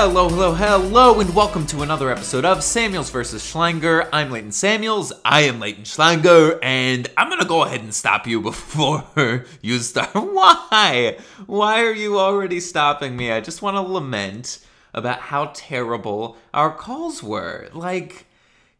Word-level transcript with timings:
Hello, 0.00 0.28
hello, 0.28 0.54
hello, 0.54 1.18
and 1.18 1.34
welcome 1.34 1.66
to 1.66 1.82
another 1.82 2.08
episode 2.08 2.44
of 2.44 2.62
Samuels 2.62 3.10
vs. 3.10 3.42
Schlanger. 3.42 4.08
I'm 4.12 4.30
Leighton 4.30 4.52
Samuels. 4.52 5.12
I 5.24 5.40
am 5.40 5.58
Leighton 5.58 5.82
Schlanger, 5.82 6.60
and 6.62 7.08
I'm 7.16 7.28
gonna 7.28 7.44
go 7.44 7.64
ahead 7.64 7.80
and 7.80 7.92
stop 7.92 8.24
you 8.24 8.40
before 8.50 9.44
you 9.60 9.80
start. 9.80 10.10
Why? 10.14 11.18
Why 11.46 11.82
are 11.82 11.92
you 11.92 12.16
already 12.16 12.60
stopping 12.60 13.16
me? 13.16 13.32
I 13.32 13.40
just 13.40 13.60
want 13.60 13.74
to 13.74 13.80
lament 13.80 14.64
about 14.94 15.18
how 15.18 15.50
terrible 15.52 16.36
our 16.54 16.72
calls 16.72 17.20
were. 17.20 17.68
Like, 17.72 18.26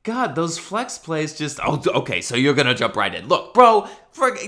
God, 0.05 0.37
those 0.37 0.57
flex 0.57 0.99
plays 0.99 1.37
just. 1.37 1.59
Oh, 1.61 1.83
okay, 1.97 2.21
so 2.21 2.37
you're 2.37 2.55
gonna 2.55 2.77
jump 2.77 2.95
right 2.95 3.13
in. 3.13 3.27
Look, 3.27 3.55
bro, 3.55 3.89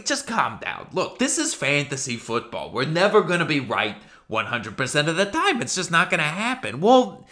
just 0.05 0.29
calm 0.29 0.61
down. 0.63 0.87
Look, 0.93 1.19
this 1.19 1.37
is 1.37 1.53
fantasy 1.53 2.17
football. 2.17 2.71
We're 2.71 2.85
never 2.85 3.23
gonna 3.23 3.45
be 3.45 3.59
right 3.59 3.97
100% 4.31 5.09
of 5.09 5.17
the 5.17 5.27
time. 5.27 5.61
It's 5.61 5.75
just 5.75 5.91
not 5.91 6.11
gonna 6.11 6.23
happen. 6.23 6.81
Well, 6.81 7.27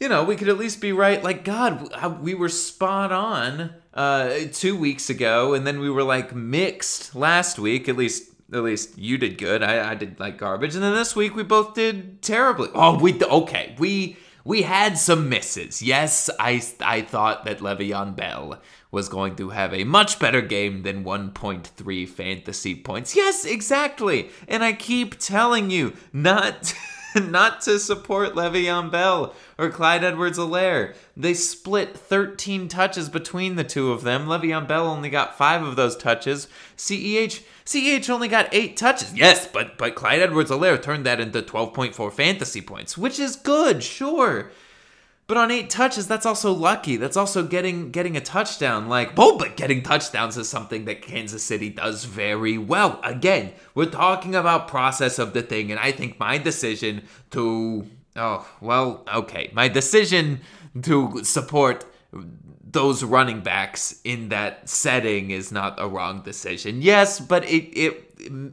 you 0.00 0.08
know, 0.08 0.24
we 0.24 0.34
could 0.34 0.48
at 0.48 0.58
least 0.58 0.80
be 0.80 0.92
right. 0.92 1.22
Like, 1.22 1.44
God, 1.44 2.20
we 2.22 2.34
were 2.34 2.48
spot 2.48 3.12
on 3.12 3.74
uh, 3.92 4.30
two 4.52 4.76
weeks 4.76 5.10
ago, 5.10 5.52
and 5.52 5.66
then 5.66 5.78
we 5.78 5.90
were 5.90 6.02
like 6.02 6.34
mixed 6.34 7.14
last 7.14 7.58
week. 7.58 7.88
At 7.88 7.96
least, 7.96 8.30
at 8.52 8.62
least 8.62 8.96
you 8.96 9.18
did 9.18 9.36
good. 9.36 9.62
I, 9.62 9.92
I 9.92 9.94
did 9.94 10.18
like 10.18 10.38
garbage, 10.38 10.74
and 10.74 10.82
then 10.82 10.94
this 10.94 11.14
week 11.14 11.36
we 11.36 11.42
both 11.42 11.74
did 11.74 12.22
terribly. 12.22 12.70
Oh, 12.74 12.98
we 12.98 13.22
okay. 13.22 13.76
We 13.78 14.16
we 14.50 14.62
had 14.62 14.98
some 14.98 15.28
misses. 15.28 15.80
Yes, 15.80 16.28
I 16.40 16.60
I 16.80 17.02
thought 17.02 17.44
that 17.44 17.60
Le'Veon 17.60 18.16
Bell 18.16 18.60
was 18.90 19.08
going 19.08 19.36
to 19.36 19.50
have 19.50 19.72
a 19.72 19.84
much 19.84 20.18
better 20.18 20.42
game 20.42 20.82
than 20.82 21.04
1.3 21.04 22.08
fantasy 22.08 22.74
points. 22.74 23.14
Yes, 23.14 23.44
exactly. 23.44 24.28
And 24.48 24.64
I 24.64 24.72
keep 24.72 25.20
telling 25.20 25.70
you 25.70 25.92
not 26.12 26.74
not 27.28 27.60
to 27.62 27.78
support 27.78 28.34
Le'Veon 28.34 28.90
Bell 28.90 29.34
or 29.58 29.70
Clyde 29.70 30.04
Edwards-Helaire. 30.04 30.94
They 31.16 31.34
split 31.34 31.96
13 31.96 32.68
touches 32.68 33.08
between 33.08 33.56
the 33.56 33.64
two 33.64 33.92
of 33.92 34.02
them. 34.02 34.26
Le'Veon 34.26 34.66
Bell 34.66 34.86
only 34.86 35.10
got 35.10 35.36
5 35.36 35.62
of 35.62 35.76
those 35.76 35.96
touches. 35.96 36.48
CEH 36.76 37.42
CEH 37.64 38.10
only 38.10 38.28
got 38.28 38.52
8 38.52 38.76
touches. 38.76 39.14
Yes, 39.14 39.46
but 39.46 39.78
but 39.78 39.94
Clyde 39.94 40.20
Edwards-Helaire 40.20 40.82
turned 40.82 41.06
that 41.06 41.20
into 41.20 41.42
12.4 41.42 42.12
fantasy 42.12 42.60
points, 42.60 42.98
which 42.98 43.18
is 43.18 43.36
good, 43.36 43.82
sure. 43.82 44.50
But 45.30 45.36
on 45.36 45.52
eight 45.52 45.70
touches, 45.70 46.08
that's 46.08 46.26
also 46.26 46.52
lucky. 46.52 46.96
That's 46.96 47.16
also 47.16 47.44
getting 47.44 47.92
getting 47.92 48.16
a 48.16 48.20
touchdown. 48.20 48.88
Like, 48.88 49.12
oh, 49.16 49.38
but 49.38 49.56
getting 49.56 49.80
touchdowns 49.80 50.36
is 50.36 50.48
something 50.48 50.86
that 50.86 51.02
Kansas 51.02 51.44
City 51.44 51.70
does 51.70 52.02
very 52.02 52.58
well. 52.58 52.98
Again, 53.04 53.52
we're 53.76 53.86
talking 53.86 54.34
about 54.34 54.66
process 54.66 55.20
of 55.20 55.32
the 55.32 55.42
thing, 55.42 55.70
and 55.70 55.78
I 55.78 55.92
think 55.92 56.18
my 56.18 56.36
decision 56.36 57.04
to 57.30 57.86
oh 58.16 58.44
well, 58.60 59.04
okay, 59.14 59.50
my 59.52 59.68
decision 59.68 60.40
to 60.82 61.22
support 61.22 61.84
those 62.68 63.04
running 63.04 63.40
backs 63.40 64.00
in 64.02 64.30
that 64.30 64.68
setting 64.68 65.30
is 65.30 65.52
not 65.52 65.78
a 65.78 65.86
wrong 65.86 66.22
decision. 66.22 66.82
Yes, 66.82 67.20
but 67.20 67.44
it, 67.44 67.66
it 67.78 68.52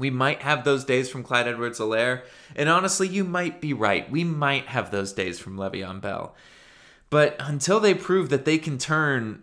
we 0.00 0.10
might 0.10 0.42
have 0.42 0.64
those 0.64 0.84
days 0.84 1.10
from 1.10 1.22
Clyde 1.22 1.46
Edwards 1.46 1.78
Helaire. 1.78 2.22
And 2.56 2.68
honestly, 2.68 3.06
you 3.06 3.22
might 3.22 3.60
be 3.60 3.72
right. 3.72 4.10
We 4.10 4.24
might 4.24 4.66
have 4.66 4.90
those 4.90 5.12
days 5.12 5.38
from 5.38 5.56
Le'Veon 5.56 6.00
Bell. 6.00 6.34
But 7.10 7.36
until 7.38 7.78
they 7.78 7.94
prove 7.94 8.30
that 8.30 8.44
they 8.44 8.56
can 8.58 8.78
turn 8.78 9.42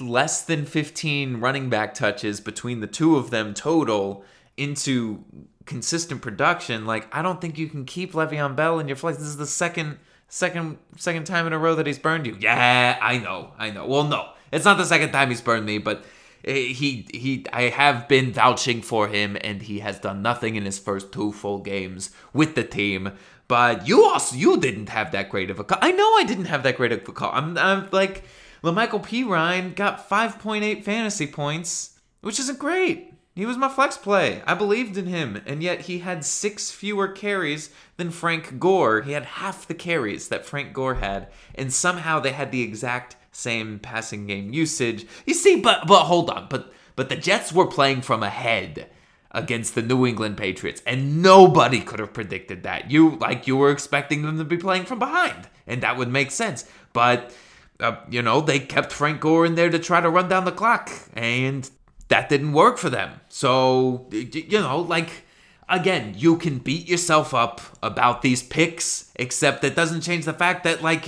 less 0.00 0.42
than 0.42 0.64
15 0.64 1.36
running 1.36 1.68
back 1.68 1.92
touches 1.92 2.40
between 2.40 2.80
the 2.80 2.86
two 2.86 3.16
of 3.16 3.30
them 3.30 3.52
total 3.52 4.24
into 4.56 5.22
consistent 5.66 6.22
production, 6.22 6.86
like 6.86 7.14
I 7.14 7.20
don't 7.20 7.40
think 7.40 7.58
you 7.58 7.68
can 7.68 7.84
keep 7.84 8.12
Le'Veon 8.14 8.56
Bell 8.56 8.78
in 8.78 8.88
your 8.88 8.96
flex. 8.96 9.18
This 9.18 9.26
is 9.26 9.36
the 9.36 9.46
second 9.46 9.98
second 10.28 10.78
second 10.96 11.24
time 11.24 11.46
in 11.46 11.52
a 11.52 11.58
row 11.58 11.74
that 11.74 11.86
he's 11.86 11.98
burned 11.98 12.26
you. 12.26 12.36
Yeah, 12.40 12.98
I 13.00 13.18
know. 13.18 13.52
I 13.58 13.70
know. 13.70 13.86
Well, 13.86 14.04
no. 14.04 14.30
It's 14.50 14.64
not 14.64 14.78
the 14.78 14.86
second 14.86 15.12
time 15.12 15.28
he's 15.28 15.40
burned 15.40 15.66
me, 15.66 15.78
but 15.78 16.04
Eh, 16.44 16.72
he 16.72 17.06
he 17.12 17.46
I 17.52 17.62
have 17.62 18.08
been 18.08 18.32
vouching 18.32 18.82
for 18.82 19.08
him 19.08 19.36
and 19.40 19.62
he 19.62 19.80
has 19.80 19.98
done 19.98 20.22
nothing 20.22 20.56
in 20.56 20.64
his 20.64 20.78
first 20.78 21.12
two 21.12 21.32
full 21.32 21.58
games 21.58 22.10
with 22.32 22.54
the 22.54 22.64
team. 22.64 23.12
But 23.48 23.86
you 23.88 24.04
also 24.04 24.36
you 24.36 24.58
didn't 24.58 24.88
have 24.88 25.12
that 25.12 25.30
great 25.30 25.50
of 25.50 25.58
a 25.58 25.64
call. 25.64 25.78
I 25.80 25.92
know 25.92 26.16
I 26.16 26.24
didn't 26.24 26.46
have 26.46 26.62
that 26.62 26.76
great 26.76 26.92
of 26.92 27.08
a 27.08 27.12
call. 27.12 27.30
I'm 27.32 27.56
I'm 27.58 27.88
like 27.92 28.24
Perine 28.62 29.74
got 29.74 30.08
5.8 30.08 30.82
fantasy 30.82 31.26
points, 31.26 31.98
which 32.22 32.40
isn't 32.40 32.58
great. 32.58 33.12
He 33.34 33.46
was 33.46 33.56
my 33.56 33.68
flex 33.68 33.98
play. 33.98 34.42
I 34.46 34.54
believed 34.54 34.96
in 34.96 35.06
him, 35.06 35.42
and 35.44 35.60
yet 35.60 35.82
he 35.82 35.98
had 35.98 36.24
six 36.24 36.70
fewer 36.70 37.08
carries 37.08 37.70
than 37.96 38.10
Frank 38.10 38.60
Gore. 38.60 39.02
He 39.02 39.12
had 39.12 39.24
half 39.24 39.66
the 39.66 39.74
carries 39.74 40.28
that 40.28 40.46
Frank 40.46 40.72
Gore 40.72 40.94
had, 40.94 41.28
and 41.54 41.72
somehow 41.72 42.20
they 42.20 42.30
had 42.30 42.52
the 42.52 42.62
exact 42.62 43.16
same 43.34 43.78
passing 43.78 44.26
game 44.26 44.52
usage. 44.52 45.06
You 45.26 45.34
see, 45.34 45.60
but 45.60 45.86
but 45.86 46.04
hold 46.04 46.30
on, 46.30 46.46
but 46.48 46.72
but 46.96 47.08
the 47.08 47.16
Jets 47.16 47.52
were 47.52 47.66
playing 47.66 48.02
from 48.02 48.22
ahead 48.22 48.88
against 49.30 49.74
the 49.74 49.82
New 49.82 50.06
England 50.06 50.36
Patriots, 50.36 50.82
and 50.86 51.20
nobody 51.20 51.80
could 51.80 51.98
have 51.98 52.12
predicted 52.12 52.62
that. 52.62 52.90
You 52.90 53.16
like 53.16 53.46
you 53.46 53.56
were 53.56 53.70
expecting 53.70 54.22
them 54.22 54.38
to 54.38 54.44
be 54.44 54.56
playing 54.56 54.84
from 54.84 54.98
behind, 54.98 55.48
and 55.66 55.82
that 55.82 55.96
would 55.96 56.08
make 56.08 56.30
sense. 56.30 56.68
But 56.92 57.34
uh, 57.80 57.96
you 58.08 58.22
know 58.22 58.40
they 58.40 58.60
kept 58.60 58.92
Frank 58.92 59.20
Gore 59.20 59.44
in 59.44 59.56
there 59.56 59.70
to 59.70 59.78
try 59.78 60.00
to 60.00 60.08
run 60.08 60.28
down 60.28 60.44
the 60.44 60.52
clock, 60.52 60.90
and 61.14 61.68
that 62.08 62.28
didn't 62.28 62.52
work 62.52 62.78
for 62.78 62.90
them. 62.90 63.20
So 63.28 64.08
you 64.10 64.60
know, 64.60 64.80
like 64.80 65.24
again, 65.68 66.14
you 66.16 66.36
can 66.36 66.58
beat 66.58 66.88
yourself 66.88 67.34
up 67.34 67.60
about 67.82 68.22
these 68.22 68.42
picks, 68.42 69.10
except 69.16 69.64
it 69.64 69.74
doesn't 69.74 70.02
change 70.02 70.24
the 70.24 70.32
fact 70.32 70.64
that, 70.64 70.82
like, 70.82 71.06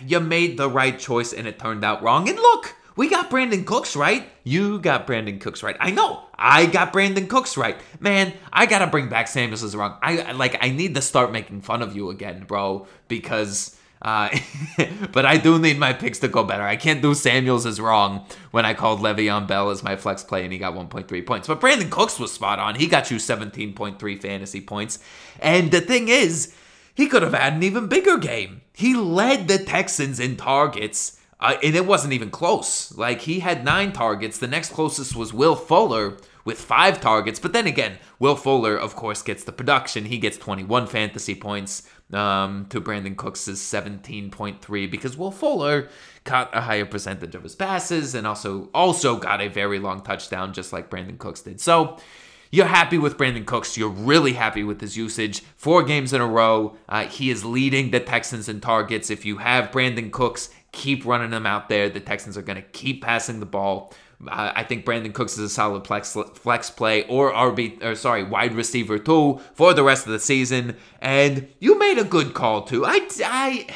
you 0.00 0.20
made 0.20 0.56
the 0.56 0.68
right 0.68 0.98
choice 0.98 1.32
and 1.32 1.46
it 1.46 1.58
turned 1.58 1.84
out 1.84 2.02
wrong. 2.02 2.28
And 2.28 2.38
look, 2.38 2.74
we 2.96 3.08
got 3.10 3.30
Brandin 3.30 3.66
Cooks 3.66 3.94
right. 3.94 4.26
You 4.42 4.78
got 4.78 5.06
Brandin 5.06 5.40
Cooks 5.40 5.62
right. 5.62 5.76
I 5.78 5.90
know. 5.90 6.22
I 6.34 6.66
got 6.66 6.92
Brandin 6.92 7.28
Cooks 7.28 7.56
right. 7.56 7.76
Man, 8.00 8.32
I 8.52 8.66
gotta 8.66 8.86
bring 8.86 9.08
back 9.08 9.28
Samuels 9.28 9.74
wrong. 9.76 9.96
I 10.02 10.32
like. 10.32 10.56
I 10.62 10.70
need 10.70 10.94
to 10.94 11.02
start 11.02 11.32
making 11.32 11.60
fun 11.60 11.82
of 11.82 11.94
you 11.94 12.10
again, 12.10 12.44
bro, 12.46 12.86
because 13.08 13.76
uh, 14.02 14.28
but 15.12 15.24
I 15.24 15.36
do 15.36 15.58
need 15.58 15.78
my 15.78 15.92
picks 15.92 16.18
to 16.20 16.28
go 16.28 16.44
better. 16.44 16.62
I 16.62 16.76
can't 16.76 17.02
do 17.02 17.14
Samuels 17.14 17.66
is 17.66 17.80
wrong 17.80 18.26
when 18.50 18.66
I 18.66 18.74
called 18.74 19.00
Le'Veon 19.00 19.46
Bell 19.46 19.70
as 19.70 19.82
my 19.82 19.96
flex 19.96 20.22
play 20.22 20.44
and 20.44 20.52
he 20.52 20.58
got 20.58 20.74
1.3 20.74 21.26
points. 21.26 21.48
But 21.48 21.60
Brandin 21.60 21.90
Cooks 21.90 22.18
was 22.18 22.32
spot 22.32 22.58
on. 22.58 22.74
He 22.74 22.86
got 22.86 23.10
you 23.10 23.16
17.3 23.16 24.20
fantasy 24.20 24.60
points. 24.60 24.98
And 25.40 25.70
the 25.70 25.80
thing 25.80 26.08
is, 26.08 26.54
he 26.94 27.06
could 27.08 27.22
have 27.22 27.34
had 27.34 27.54
an 27.54 27.62
even 27.62 27.88
bigger 27.88 28.18
game. 28.18 28.62
He 28.72 28.94
led 28.94 29.48
the 29.48 29.58
Texans 29.58 30.18
in 30.18 30.36
targets, 30.36 31.20
uh, 31.38 31.56
and 31.62 31.76
it 31.76 31.86
wasn't 31.86 32.14
even 32.14 32.30
close. 32.30 32.96
Like, 32.96 33.22
he 33.22 33.40
had 33.40 33.64
nine 33.64 33.92
targets. 33.92 34.38
The 34.38 34.46
next 34.46 34.72
closest 34.72 35.14
was 35.14 35.34
Will 35.34 35.56
Fuller 35.56 36.16
with 36.46 36.58
five 36.58 37.00
targets. 37.00 37.38
But 37.38 37.52
then 37.52 37.66
again, 37.66 37.98
Will 38.18 38.36
Fuller, 38.36 38.76
of 38.76 38.96
course, 38.96 39.20
gets 39.20 39.44
the 39.44 39.52
production. 39.52 40.06
He 40.06 40.16
gets 40.16 40.38
21 40.38 40.86
fantasy 40.86 41.34
points 41.34 41.86
um, 42.12 42.66
to 42.70 42.80
Brandin 42.80 43.16
Cooks' 43.16 43.48
17.3 43.48 44.90
because 44.90 45.18
Will 45.18 45.32
Fuller 45.32 45.88
caught 46.24 46.56
a 46.56 46.62
higher 46.62 46.86
percentage 46.86 47.34
of 47.34 47.42
his 47.42 47.54
passes 47.54 48.14
and 48.14 48.26
also 48.26 48.70
also 48.72 49.16
got 49.16 49.40
a 49.42 49.48
very 49.48 49.78
long 49.78 50.00
touchdown 50.02 50.54
just 50.54 50.72
like 50.72 50.88
Brandin 50.88 51.18
Cooks 51.18 51.42
did. 51.42 51.60
So 51.60 51.98
you're 52.52 52.66
happy 52.66 52.96
with 52.96 53.18
Brandin 53.18 53.44
Cooks. 53.44 53.76
You're 53.76 53.88
really 53.88 54.34
happy 54.34 54.62
with 54.62 54.80
his 54.80 54.96
usage. 54.96 55.40
Four 55.56 55.82
games 55.82 56.12
in 56.12 56.20
a 56.20 56.26
row. 56.26 56.76
Uh, 56.88 57.06
he 57.06 57.28
is 57.28 57.44
leading 57.44 57.90
the 57.90 58.00
Texans 58.00 58.48
in 58.48 58.60
targets. 58.60 59.10
If 59.10 59.24
you 59.24 59.38
have 59.38 59.72
Brandin 59.72 60.12
Cooks, 60.12 60.50
keep 60.70 61.04
running 61.04 61.30
them 61.30 61.44
out 61.46 61.68
there. 61.68 61.88
The 61.88 62.00
Texans 62.00 62.36
are 62.38 62.42
going 62.42 62.62
to 62.62 62.68
keep 62.68 63.02
passing 63.02 63.40
the 63.40 63.46
ball. 63.46 63.92
I 64.26 64.62
think 64.64 64.86
Brandin 64.86 65.12
Cooks 65.12 65.34
is 65.34 65.38
a 65.38 65.48
solid 65.48 65.86
flex, 65.86 66.16
flex 66.34 66.70
play 66.70 67.04
or 67.06 67.32
RB 67.32 67.82
or 67.84 67.94
sorry 67.94 68.22
wide 68.22 68.54
receiver 68.54 68.98
too 68.98 69.40
for 69.54 69.74
the 69.74 69.82
rest 69.82 70.06
of 70.06 70.12
the 70.12 70.20
season. 70.20 70.76
And 71.00 71.48
you 71.60 71.78
made 71.78 71.98
a 71.98 72.04
good 72.04 72.32
call 72.32 72.62
too. 72.62 72.86
I 72.86 73.06
I 73.24 73.66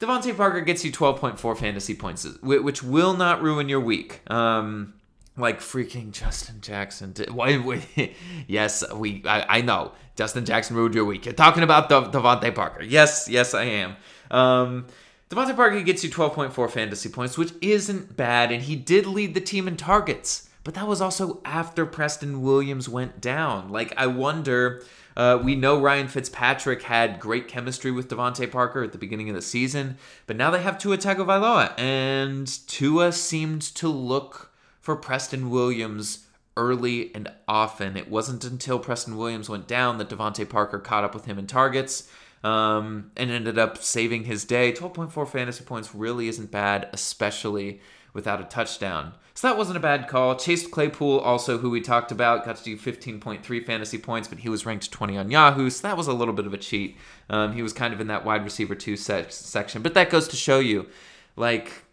DeVante 0.00 0.36
Parker 0.36 0.62
gets 0.62 0.84
you 0.84 0.90
12.4 0.90 1.56
fantasy 1.56 1.94
points, 1.94 2.26
which 2.42 2.82
will 2.82 3.14
not 3.14 3.40
ruin 3.40 3.68
your 3.68 3.78
week. 3.78 4.28
Um, 4.28 4.94
like 5.36 5.60
freaking 5.60 6.10
Justin 6.10 6.60
Jackson. 6.60 7.12
Did, 7.12 7.30
why, 7.30 7.56
wait, 7.58 8.16
yes, 8.48 8.84
we. 8.92 9.22
I, 9.24 9.58
I, 9.58 9.60
know 9.60 9.92
Justin 10.16 10.44
Jackson 10.44 10.76
ruined 10.76 10.94
your 10.94 11.04
week. 11.04 11.24
You're 11.24 11.34
talking 11.34 11.62
about 11.62 11.88
De, 11.88 12.00
DeVante 12.18 12.54
Parker. 12.54 12.82
Yes, 12.82 13.28
yes, 13.28 13.54
I 13.54 13.64
am. 13.64 13.96
Um, 14.30 14.86
DeVante 15.32 15.56
Parker 15.56 15.80
gets 15.80 16.04
you 16.04 16.10
12.4 16.10 16.70
fantasy 16.70 17.08
points, 17.08 17.38
which 17.38 17.54
isn't 17.62 18.18
bad, 18.18 18.52
and 18.52 18.64
he 18.64 18.76
did 18.76 19.06
lead 19.06 19.32
the 19.32 19.40
team 19.40 19.66
in 19.66 19.78
targets. 19.78 20.50
But 20.62 20.74
that 20.74 20.86
was 20.86 21.00
also 21.00 21.40
after 21.42 21.86
Preston 21.86 22.42
Williams 22.42 22.86
went 22.86 23.18
down. 23.18 23.70
Like, 23.70 23.94
I 23.96 24.08
wonder. 24.08 24.84
Uh, 25.16 25.38
we 25.42 25.54
know 25.54 25.80
Ryan 25.80 26.08
Fitzpatrick 26.08 26.82
had 26.82 27.18
great 27.18 27.48
chemistry 27.48 27.90
with 27.90 28.08
DeVante 28.08 28.50
Parker 28.50 28.82
at 28.82 28.92
the 28.92 28.98
beginning 28.98 29.30
of 29.30 29.34
the 29.34 29.42
season, 29.42 29.96
but 30.26 30.36
now 30.36 30.50
they 30.50 30.62
have 30.62 30.78
Tua 30.78 30.98
Tagovailoa, 30.98 31.78
and 31.78 32.46
Tua 32.68 33.12
seemed 33.12 33.62
to 33.62 33.88
look 33.88 34.52
for 34.80 34.96
Preston 34.96 35.48
Williams 35.48 36.26
early 36.58 37.14
and 37.14 37.30
often. 37.48 37.96
It 37.96 38.10
wasn't 38.10 38.44
until 38.44 38.78
Preston 38.78 39.16
Williams 39.16 39.48
went 39.48 39.66
down 39.66 39.96
that 39.96 40.10
DeVante 40.10 40.48
Parker 40.48 40.78
caught 40.78 41.04
up 41.04 41.14
with 41.14 41.24
him 41.24 41.38
in 41.38 41.46
targets. 41.46 42.10
Um, 42.42 43.10
and 43.16 43.30
ended 43.30 43.58
up 43.58 43.78
saving 43.78 44.24
his 44.24 44.44
day. 44.44 44.72
12.4 44.72 45.28
fantasy 45.28 45.64
points 45.64 45.94
really 45.94 46.28
isn't 46.28 46.50
bad, 46.50 46.88
especially 46.92 47.80
without 48.12 48.40
a 48.40 48.44
touchdown. 48.44 49.14
So 49.34 49.48
that 49.48 49.56
wasn't 49.56 49.78
a 49.78 49.80
bad 49.80 50.08
call. 50.08 50.36
Chase 50.36 50.66
Claypool, 50.66 51.20
also 51.20 51.58
who 51.58 51.70
we 51.70 51.80
talked 51.80 52.12
about, 52.12 52.44
got 52.44 52.56
to 52.56 52.64
do 52.64 52.76
15.3 52.76 53.64
fantasy 53.64 53.96
points, 53.96 54.28
but 54.28 54.38
he 54.38 54.50
was 54.50 54.66
ranked 54.66 54.90
20 54.90 55.16
on 55.16 55.30
Yahoo, 55.30 55.70
so 55.70 55.86
that 55.88 55.96
was 55.96 56.06
a 56.06 56.12
little 56.12 56.34
bit 56.34 56.46
of 56.46 56.52
a 56.52 56.58
cheat. 56.58 56.96
Um, 57.30 57.54
he 57.54 57.62
was 57.62 57.72
kind 57.72 57.94
of 57.94 58.00
in 58.00 58.08
that 58.08 58.24
wide 58.24 58.44
receiver 58.44 58.74
two 58.74 58.96
se- 58.96 59.26
section, 59.30 59.80
but 59.80 59.94
that 59.94 60.10
goes 60.10 60.28
to 60.28 60.36
show 60.36 60.58
you, 60.58 60.86
like 61.36 61.84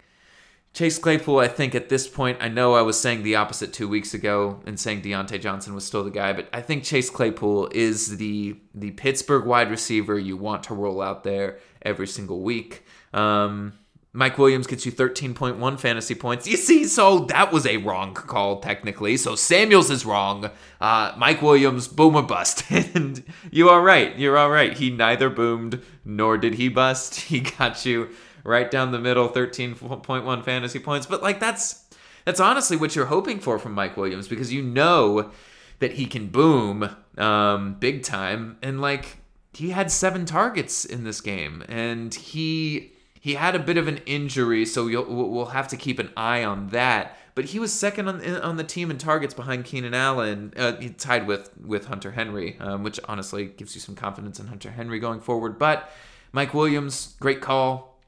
Chase 0.74 1.00
Claypool, 1.00 1.40
I 1.40 1.48
think 1.48 1.74
at 1.74 1.90
this 1.90 2.08
point, 2.08 2.38
I 2.40 2.48
know 2.48 2.76
I 2.76 2.82
was 2.82 3.00
saying 3.00 3.24
the 3.24 3.36
opposite 3.36 3.74
two 3.74 3.88
weeks 3.88 4.14
ago 4.14 4.62
and 4.66 4.80
saying 4.80 5.02
Diontae 5.02 5.42
Johnson 5.42 5.74
was 5.74 5.84
still 5.84 6.04
the 6.04 6.12
guy, 6.12 6.32
but 6.32 6.48
I 6.54 6.62
think 6.62 6.84
Chase 6.84 7.10
Claypool 7.10 7.70
is 7.74 8.18
the 8.18 8.56
the 8.74 8.92
Pittsburgh 8.92 9.46
wide 9.46 9.72
receiver 9.72 10.18
you 10.18 10.38
want 10.38 10.64
to 10.64 10.74
roll 10.74 11.02
out 11.02 11.24
there 11.24 11.58
every 11.82 12.08
single 12.08 12.42
week. 12.42 12.86
Um, 13.14 13.74
Mike 14.12 14.40
Williams 14.40 14.66
gets 14.66 14.86
you 14.86 14.92
13.1 14.92 15.80
fantasy 15.80 16.16
points. 16.16 16.48
You 16.48 16.58
see, 16.58 16.86
so 16.86 17.20
that 17.26 17.52
was 17.52 17.68
a 17.68 17.78
wrong 17.78 18.16
call 18.16 18.60
technically. 18.60 19.18
So 19.18 19.36
Samuels 19.36 19.92
is 19.92 20.04
wrong. 20.04 20.50
Uh, 20.82 21.14
Mike 21.16 21.44
Williams, 21.44 21.88
boom 21.88 22.16
or 22.16 22.24
bust. 22.24 22.64
and 22.72 23.24
you 23.52 23.70
are 23.70 23.82
right. 23.82 24.18
You're 24.18 24.38
all 24.38 24.50
right. 24.50 24.76
He 24.76 24.90
neither 24.90 25.30
boomed 25.30 25.84
nor 26.04 26.38
did 26.40 26.56
he 26.56 26.70
bust. 26.70 27.22
He 27.30 27.42
got 27.42 27.86
you 27.86 28.10
right 28.50 28.70
down 28.70 28.92
the 28.92 29.00
middle, 29.00 29.30
13.1 29.30 30.44
fantasy 30.44 30.80
points. 30.80 31.06
But 31.06 31.22
like 31.22 31.40
that's 31.40 31.86
that's 32.26 32.40
honestly 32.40 32.76
what 32.76 32.96
you're 32.96 33.06
hoping 33.06 33.40
for 33.40 33.60
from 33.60 33.74
Mike 33.74 33.96
Williams 33.96 34.28
because 34.28 34.52
you 34.52 34.62
know 34.62 35.32
that 35.80 35.94
he 35.94 36.06
can 36.06 36.28
boom 36.28 36.90
um, 37.18 37.76
big 37.76 38.04
time. 38.04 38.58
And 38.62 38.82
like 38.82 39.20
he 39.54 39.70
had 39.70 39.92
seven 39.92 40.26
targets 40.26 40.86
in 40.86 41.04
this 41.04 41.22
game, 41.22 41.64
and 41.70 42.14
he 42.14 42.94
he 43.20 43.36
had 43.36 43.56
a 43.56 43.60
bit 43.60 43.78
of 43.78 43.88
an 43.88 43.98
injury, 44.06 44.66
so 44.66 44.86
we'll 44.86 45.48
have 45.48 45.68
to 45.70 45.78
keep 45.78 46.00
an 46.00 46.12
eye 46.16 46.44
on 46.44 46.70
that. 46.70 47.18
But 47.36 47.46
he 47.46 47.60
was 47.60 47.72
second 47.72 48.08
on 48.08 48.26
on 48.42 48.58
the 48.58 48.64
team 48.64 48.92
in 48.92 48.98
targets 48.98 49.34
behind 49.34 49.66
Keenan 49.66 49.94
Allen, 49.94 50.54
uh, 50.58 50.74
tied 50.98 51.28
with 51.28 51.52
with 51.64 51.86
Hunter 51.86 52.12
Henry, 52.12 52.58
um, 52.60 52.84
which 52.84 53.00
honestly 53.06 53.46
gives 53.46 53.76
you 53.76 53.82
some 53.82 53.96
confidence 53.96 54.40
in 54.40 54.48
Hunter 54.48 54.72
Henry 54.72 55.00
going 55.00 55.22
forward. 55.22 55.58
But 55.58 55.90
Mike 56.32 56.54
Williams, 56.54 57.16
great 57.20 57.42
call. 57.42 57.99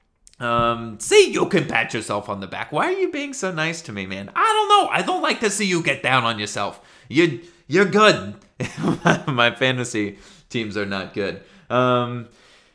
Um, 0.41 0.99
see, 0.99 1.31
you 1.31 1.45
can 1.45 1.67
pat 1.67 1.93
yourself 1.93 2.27
on 2.27 2.39
the 2.39 2.47
back. 2.47 2.71
Why 2.71 2.85
are 2.85 2.97
you 2.97 3.11
being 3.11 3.33
so 3.33 3.51
nice 3.51 3.81
to 3.83 3.91
me, 3.91 4.07
man? 4.07 4.31
I 4.35 4.43
don't 4.43 4.69
know. 4.69 4.89
I 4.91 5.03
don't 5.03 5.21
like 5.21 5.39
to 5.41 5.51
see 5.51 5.65
you 5.65 5.83
get 5.83 6.01
down 6.01 6.23
on 6.23 6.39
yourself. 6.39 6.81
You 7.09 7.41
you're 7.67 7.85
good. 7.85 8.35
My 9.27 9.53
fantasy 9.55 10.17
teams 10.49 10.75
are 10.75 10.85
not 10.85 11.13
good. 11.13 11.43
Um, 11.69 12.27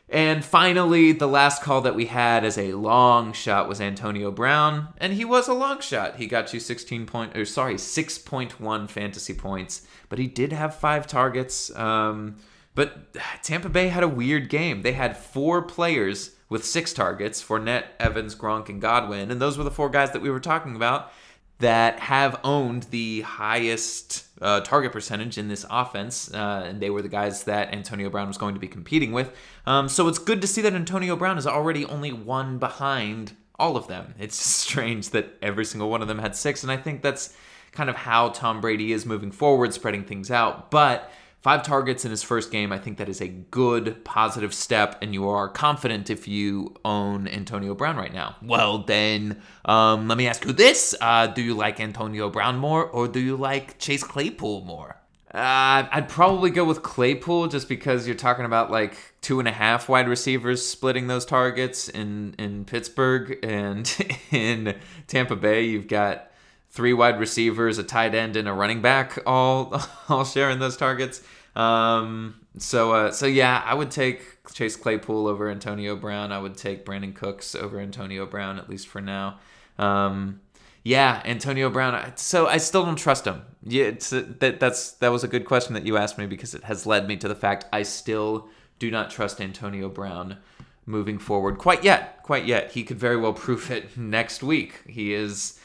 and 0.08 0.44
finally, 0.44 1.10
the 1.10 1.26
last 1.26 1.60
call 1.62 1.80
that 1.80 1.96
we 1.96 2.06
had 2.06 2.44
as 2.44 2.56
a 2.56 2.72
long 2.72 3.32
shot 3.32 3.68
was 3.68 3.80
Antonio 3.80 4.30
Brown, 4.30 4.88
and 4.98 5.12
he 5.12 5.24
was 5.24 5.48
a 5.48 5.52
long 5.52 5.80
shot. 5.80 6.16
He 6.16 6.28
got 6.28 6.54
you 6.54 6.60
16 6.60 7.06
point, 7.06 7.36
or 7.36 7.44
sorry, 7.44 7.74
6.1 7.74 8.88
fantasy 8.88 9.34
points, 9.34 9.82
but 10.08 10.20
he 10.20 10.28
did 10.28 10.52
have 10.52 10.76
five 10.76 11.08
targets. 11.08 11.74
Um, 11.74 12.36
but 12.76 13.12
Tampa 13.42 13.68
Bay 13.68 13.88
had 13.88 14.04
a 14.04 14.08
weird 14.08 14.48
game. 14.48 14.82
They 14.82 14.92
had 14.92 15.16
four 15.16 15.62
players 15.62 16.35
with 16.48 16.64
six 16.64 16.92
targets: 16.92 17.42
Fournette, 17.42 17.86
Evans, 17.98 18.34
Gronk, 18.34 18.68
and 18.68 18.80
Godwin, 18.80 19.30
and 19.30 19.40
those 19.40 19.58
were 19.58 19.64
the 19.64 19.70
four 19.70 19.88
guys 19.88 20.12
that 20.12 20.22
we 20.22 20.30
were 20.30 20.40
talking 20.40 20.76
about 20.76 21.12
that 21.58 21.98
have 22.00 22.38
owned 22.44 22.84
the 22.84 23.22
highest 23.22 24.26
uh, 24.42 24.60
target 24.60 24.92
percentage 24.92 25.38
in 25.38 25.48
this 25.48 25.64
offense, 25.70 26.32
uh, 26.34 26.64
and 26.66 26.80
they 26.80 26.90
were 26.90 27.00
the 27.00 27.08
guys 27.08 27.44
that 27.44 27.72
Antonio 27.72 28.10
Brown 28.10 28.28
was 28.28 28.36
going 28.36 28.54
to 28.54 28.60
be 28.60 28.68
competing 28.68 29.12
with. 29.12 29.34
Um, 29.64 29.88
so 29.88 30.06
it's 30.08 30.18
good 30.18 30.42
to 30.42 30.46
see 30.46 30.60
that 30.62 30.74
Antonio 30.74 31.16
Brown 31.16 31.38
is 31.38 31.46
already 31.46 31.86
only 31.86 32.12
one 32.12 32.58
behind 32.58 33.34
all 33.58 33.76
of 33.76 33.88
them. 33.88 34.14
It's 34.18 34.36
strange 34.36 35.10
that 35.10 35.36
every 35.40 35.64
single 35.64 35.88
one 35.88 36.02
of 36.02 36.08
them 36.08 36.18
had 36.18 36.36
six, 36.36 36.62
and 36.62 36.70
I 36.70 36.76
think 36.76 37.02
that's 37.02 37.34
kind 37.72 37.88
of 37.88 37.96
how 37.96 38.30
Tom 38.30 38.60
Brady 38.60 38.92
is 38.92 39.06
moving 39.06 39.30
forward, 39.30 39.72
spreading 39.72 40.04
things 40.04 40.30
out. 40.30 40.70
But 40.70 41.10
Five 41.46 41.62
targets 41.62 42.04
in 42.04 42.10
his 42.10 42.24
first 42.24 42.50
game, 42.50 42.72
I 42.72 42.78
think 42.80 42.98
that 42.98 43.08
is 43.08 43.20
a 43.20 43.28
good 43.28 44.04
positive 44.04 44.52
step, 44.52 44.98
and 45.00 45.14
you 45.14 45.28
are 45.28 45.48
confident 45.48 46.10
if 46.10 46.26
you 46.26 46.74
own 46.84 47.28
Antonio 47.28 47.72
Brown 47.72 47.94
right 47.94 48.12
now. 48.12 48.34
Well, 48.42 48.78
then, 48.78 49.40
um, 49.64 50.08
let 50.08 50.18
me 50.18 50.26
ask 50.26 50.44
you 50.44 50.52
this 50.52 50.96
uh, 51.00 51.28
Do 51.28 51.42
you 51.42 51.54
like 51.54 51.78
Antonio 51.78 52.30
Brown 52.30 52.58
more, 52.58 52.84
or 52.84 53.06
do 53.06 53.20
you 53.20 53.36
like 53.36 53.78
Chase 53.78 54.02
Claypool 54.02 54.62
more? 54.62 54.96
Uh, 55.32 55.86
I'd 55.92 56.08
probably 56.08 56.50
go 56.50 56.64
with 56.64 56.82
Claypool 56.82 57.46
just 57.46 57.68
because 57.68 58.08
you're 58.08 58.16
talking 58.16 58.44
about 58.44 58.72
like 58.72 58.96
two 59.20 59.38
and 59.38 59.46
a 59.46 59.52
half 59.52 59.88
wide 59.88 60.08
receivers 60.08 60.66
splitting 60.66 61.06
those 61.06 61.24
targets 61.24 61.88
in, 61.88 62.34
in 62.40 62.64
Pittsburgh 62.64 63.38
and 63.44 63.88
in 64.32 64.74
Tampa 65.06 65.36
Bay. 65.36 65.62
You've 65.66 65.86
got 65.86 66.28
three 66.70 66.92
wide 66.92 67.20
receivers, 67.20 67.78
a 67.78 67.84
tight 67.84 68.16
end, 68.16 68.34
and 68.34 68.48
a 68.48 68.52
running 68.52 68.82
back 68.82 69.16
all 69.26 69.80
all 70.08 70.24
sharing 70.24 70.58
those 70.58 70.76
targets. 70.76 71.22
Um, 71.56 72.40
so 72.58 72.92
uh, 72.92 73.12
so 73.12 73.26
yeah, 73.26 73.62
I 73.64 73.74
would 73.74 73.90
take 73.90 74.44
Chase 74.52 74.76
Claypool 74.76 75.26
over 75.26 75.50
Antonio 75.50 75.96
Brown. 75.96 76.30
I 76.30 76.38
would 76.38 76.56
take 76.56 76.84
Brandin 76.84 77.14
Cooks 77.14 77.54
over 77.54 77.80
Antonio 77.80 78.26
Brown 78.26 78.58
at 78.58 78.68
least 78.68 78.88
for 78.88 79.00
now. 79.00 79.38
Um, 79.78 80.40
yeah, 80.84 81.20
Antonio 81.24 81.68
Brown. 81.70 82.12
So 82.16 82.46
I 82.46 82.58
still 82.58 82.84
don't 82.84 82.96
trust 82.96 83.26
him. 83.26 83.42
Yeah, 83.62 83.84
it's, 83.86 84.10
that 84.10 84.60
that's 84.60 84.92
that 84.92 85.10
was 85.10 85.24
a 85.24 85.28
good 85.28 85.44
question 85.44 85.74
that 85.74 85.86
you 85.86 85.96
asked 85.96 86.18
me 86.18 86.26
because 86.26 86.54
it 86.54 86.64
has 86.64 86.86
led 86.86 87.08
me 87.08 87.16
to 87.16 87.26
the 87.26 87.34
fact 87.34 87.64
I 87.72 87.82
still 87.82 88.48
do 88.78 88.90
not 88.90 89.10
trust 89.10 89.40
Antonio 89.40 89.88
Brown 89.88 90.36
moving 90.84 91.18
forward 91.18 91.58
quite 91.58 91.82
yet. 91.82 92.22
Quite 92.22 92.44
yet. 92.44 92.72
He 92.72 92.84
could 92.84 92.98
very 92.98 93.16
well 93.16 93.32
prove 93.32 93.70
it 93.70 93.96
next 93.96 94.42
week. 94.42 94.82
He 94.86 95.12
is 95.14 95.58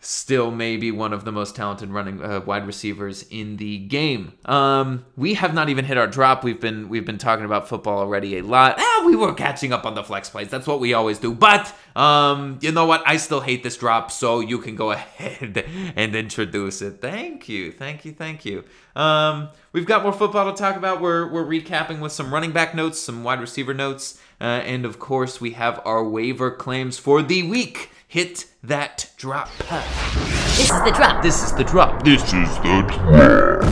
still 0.00 0.50
maybe 0.50 0.90
one 0.90 1.12
of 1.12 1.24
the 1.24 1.32
most 1.32 1.56
talented 1.56 1.90
running 1.90 2.22
uh, 2.22 2.40
wide 2.40 2.66
receivers 2.66 3.24
in 3.30 3.56
the 3.56 3.78
game. 3.78 4.32
Um, 4.44 5.04
we 5.16 5.34
have 5.34 5.54
not 5.54 5.68
even 5.68 5.84
hit 5.84 5.96
our 5.98 6.06
drop. 6.06 6.44
We've 6.44 6.60
been 6.60 6.88
we've 6.88 7.04
been 7.04 7.18
talking 7.18 7.44
about 7.44 7.68
football 7.68 7.98
already 7.98 8.38
a 8.38 8.42
lot. 8.42 8.76
Ah, 8.78 9.02
we 9.06 9.16
were 9.16 9.34
catching 9.34 9.72
up 9.72 9.84
on 9.84 9.94
the 9.94 10.04
flex 10.04 10.30
plays. 10.30 10.48
That's 10.48 10.66
what 10.66 10.80
we 10.80 10.94
always 10.94 11.18
do. 11.18 11.34
But 11.34 11.74
um, 11.96 12.58
you 12.60 12.72
know 12.72 12.86
what? 12.86 13.02
I 13.06 13.16
still 13.16 13.40
hate 13.40 13.62
this 13.62 13.76
drop, 13.76 14.10
so 14.10 14.40
you 14.40 14.58
can 14.58 14.76
go 14.76 14.90
ahead 14.92 15.64
and 15.96 16.14
introduce 16.14 16.82
it. 16.82 17.00
Thank 17.00 17.48
you, 17.48 17.72
thank 17.72 18.04
you, 18.04 18.12
thank 18.12 18.44
you. 18.44 18.64
Um, 18.94 19.48
we've 19.72 19.86
got 19.86 20.02
more 20.02 20.12
football 20.12 20.52
to 20.52 20.56
talk 20.56 20.76
about. 20.76 21.00
We're 21.00 21.30
we're 21.30 21.44
recapping 21.46 22.00
with 22.00 22.12
some 22.12 22.32
running 22.32 22.52
back 22.52 22.74
notes, 22.74 23.00
some 23.00 23.24
wide 23.24 23.40
receiver 23.40 23.74
notes, 23.74 24.20
uh, 24.40 24.44
and 24.44 24.84
of 24.84 24.98
course 24.98 25.40
we 25.40 25.52
have 25.52 25.80
our 25.84 26.04
waiver 26.04 26.50
claims 26.50 26.98
for 26.98 27.22
the 27.22 27.42
week. 27.42 27.90
Hit 28.08 28.46
that 28.62 29.10
drop. 29.16 29.50
This 29.58 30.62
is 30.62 30.68
the 30.68 30.92
drop. 30.94 31.22
This 31.24 31.42
is 31.42 31.52
the 31.52 31.64
drop. 31.64 32.04
This 32.04 32.22
is 32.22 32.56
the 32.58 32.84
drop. 32.88 33.64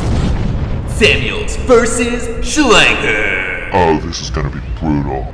Samuels 0.91 1.55
versus 1.59 2.27
Schlanger. 2.45 3.71
Oh, 3.73 3.97
this 4.05 4.21
is 4.21 4.31
gonna 4.31 4.51
be 4.51 4.59
brutal. 4.81 5.33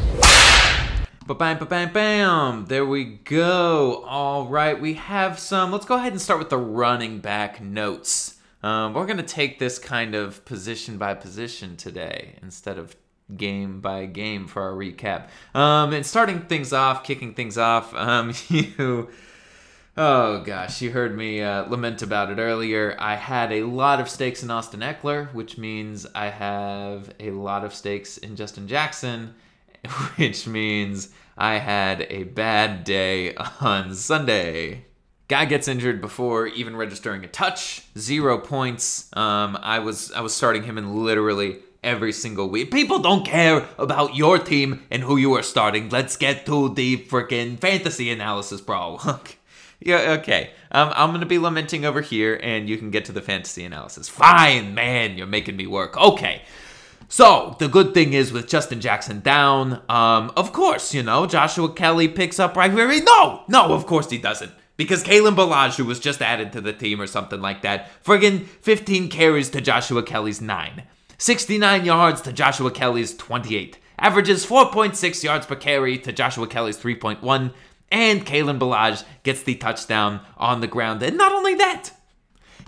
Ba 1.27 1.35
bam, 1.35 1.59
ba 1.59 1.65
bam, 1.65 1.93
bam. 1.95 2.67
There 2.67 2.85
we 2.85 3.05
go. 3.05 4.05
All 4.07 4.47
right, 4.47 4.79
we 4.79 4.95
have 4.95 5.39
some. 5.39 5.73
Let's 5.73 5.87
go 5.87 5.97
ahead 5.97 6.13
and 6.13 6.21
start 6.21 6.39
with 6.39 6.51
the 6.51 6.59
running 6.59 7.21
back 7.21 7.63
notes. 7.63 8.37
Um, 8.63 8.93
we're 8.93 9.07
gonna 9.07 9.23
take 9.23 9.59
this 9.59 9.79
kind 9.79 10.15
of 10.15 10.45
position 10.45 10.99
by 10.99 11.15
position 11.15 11.79
today 11.79 12.37
instead 12.43 12.77
of 12.77 12.97
game 13.37 13.81
by 13.81 14.07
game 14.07 14.47
for 14.47 14.63
our 14.63 14.73
recap. 14.73 15.29
Um, 15.55 15.93
and 15.93 16.05
starting 16.05 16.43
things 16.43 16.73
off, 16.73 17.05
kicking 17.05 17.35
things 17.35 17.59
off, 17.59 17.95
um, 17.95 18.33
you. 18.49 19.09
Oh 19.97 20.41
gosh, 20.45 20.81
you 20.81 20.93
heard 20.93 21.17
me 21.17 21.43
uh, 21.43 21.65
lament 21.65 22.01
about 22.01 22.31
it 22.31 22.39
earlier. 22.39 22.97
I 22.99 23.17
had 23.17 23.53
a 23.53 23.65
lot 23.65 24.01
of 24.01 24.09
stakes 24.09 24.43
in 24.43 24.51
Austin 24.51 24.81
Ekeler, 24.81 25.35
which 25.35 25.59
means 25.59 26.07
I 26.15 26.27
have 26.31 27.13
a 27.19 27.33
lot 27.33 27.65
of 27.65 27.75
stakes 27.75 28.17
in 28.17 28.37
Justin 28.37 28.69
Jackson, 28.69 29.35
which 30.17 30.47
means 30.47 31.11
I 31.37 31.59
had 31.59 32.07
a 32.09 32.23
bad 32.23 32.85
day 32.85 33.35
on 33.61 33.95
Sunday. 33.95 34.85
Guy 35.29 35.45
gets 35.45 35.69
injured 35.69 36.01
before 36.01 36.47
even 36.47 36.77
registering 36.77 37.25
a 37.25 37.29
touch, 37.29 37.83
zero 37.99 38.39
points. 38.39 39.15
Um, 39.17 39.59
I 39.61 39.81
was 39.81 40.13
I 40.13 40.23
was 40.23 40.35
starting 40.35 40.63
him 40.63 40.79
in 40.79 41.05
literally 41.05 41.59
every 41.83 42.13
single 42.13 42.49
week. 42.49 42.71
People 42.71 42.99
don't 42.99 43.25
care 43.25 43.67
about 43.79 44.15
your 44.15 44.39
team 44.39 44.83
and 44.91 45.03
who 45.03 45.17
you 45.17 45.35
are 45.35 45.43
starting. 45.43 45.89
Let's 45.89 46.17
get 46.17 46.47
to 46.47 46.69
the 46.69 46.99
freaking 46.99 47.59
fantasy 47.59 48.11
analysis, 48.11 48.61
bro. 48.61 49.01
yeah, 49.81 50.17
okay. 50.21 50.51
Um, 50.71 50.93
I'm 50.95 51.13
gonna 51.13 51.27
be 51.27 51.39
lamenting 51.39 51.85
over 51.85 52.01
here, 52.01 52.39
and 52.43 52.69
you 52.69 52.77
can 52.77 52.91
get 52.91 53.07
to 53.07 53.13
the 53.13 53.23
fantasy 53.23 53.65
analysis. 53.65 54.09
Fine, 54.09 54.75
man, 54.75 55.17
you're 55.17 55.27
making 55.27 55.57
me 55.57 55.67
work. 55.67 55.97
Okay. 55.97 56.43
So 57.09 57.57
the 57.59 57.67
good 57.67 57.93
thing 57.93 58.13
is 58.13 58.33
with 58.33 58.47
Justin 58.47 58.81
Jackson 58.81 59.19
down, 59.19 59.83
um, 59.89 60.33
of 60.37 60.53
course, 60.53 60.95
you 60.95 61.03
know 61.03 61.27
Joshua 61.27 61.73
Kelley 61.73 62.07
picks 62.07 62.39
up 62.39 62.57
right 62.57 62.73
where 62.73 62.91
he. 62.91 63.01
No, 63.01 63.43
no, 63.49 63.73
of 63.73 63.87
course 63.87 64.11
he 64.11 64.19
doesn't. 64.19 64.53
Because 64.77 65.05
Kalen 65.05 65.35
Ballage, 65.37 65.85
was 65.85 66.01
just 66.01 66.23
added 66.23 66.53
to 66.53 66.61
the 66.63 66.73
team 66.73 67.03
or 67.03 67.07
something 67.07 67.43
like 67.43 67.61
that, 67.63 67.91
friggin' 68.03 68.47
15 68.47 69.11
carries 69.11 69.51
to 69.51 69.61
Joshua 69.61 70.03
Kelley's 70.03 70.41
9. 70.41 70.85
69 71.21 71.85
yards 71.85 72.23
to 72.23 72.33
Joshua 72.33 72.71
Kelley's 72.71 73.15
28. 73.15 73.79
averages 73.99 74.47
4.6 74.47 75.23
yards 75.23 75.45
per 75.45 75.55
carry 75.55 75.99
to 75.99 76.13
Joshua 76.13 76.47
Kelley's 76.47 76.79
3.1, 76.79 77.53
and 77.93 78.25
Kalen 78.25 78.59
Ballage 78.59 79.05
gets 79.23 79.43
the 79.43 79.55
touchdown 79.57 80.21
on 80.39 80.63
the 80.63 80.67
ground. 80.67 81.03
And 81.03 81.19
not 81.19 81.33
only 81.33 81.55
that, 81.57 81.91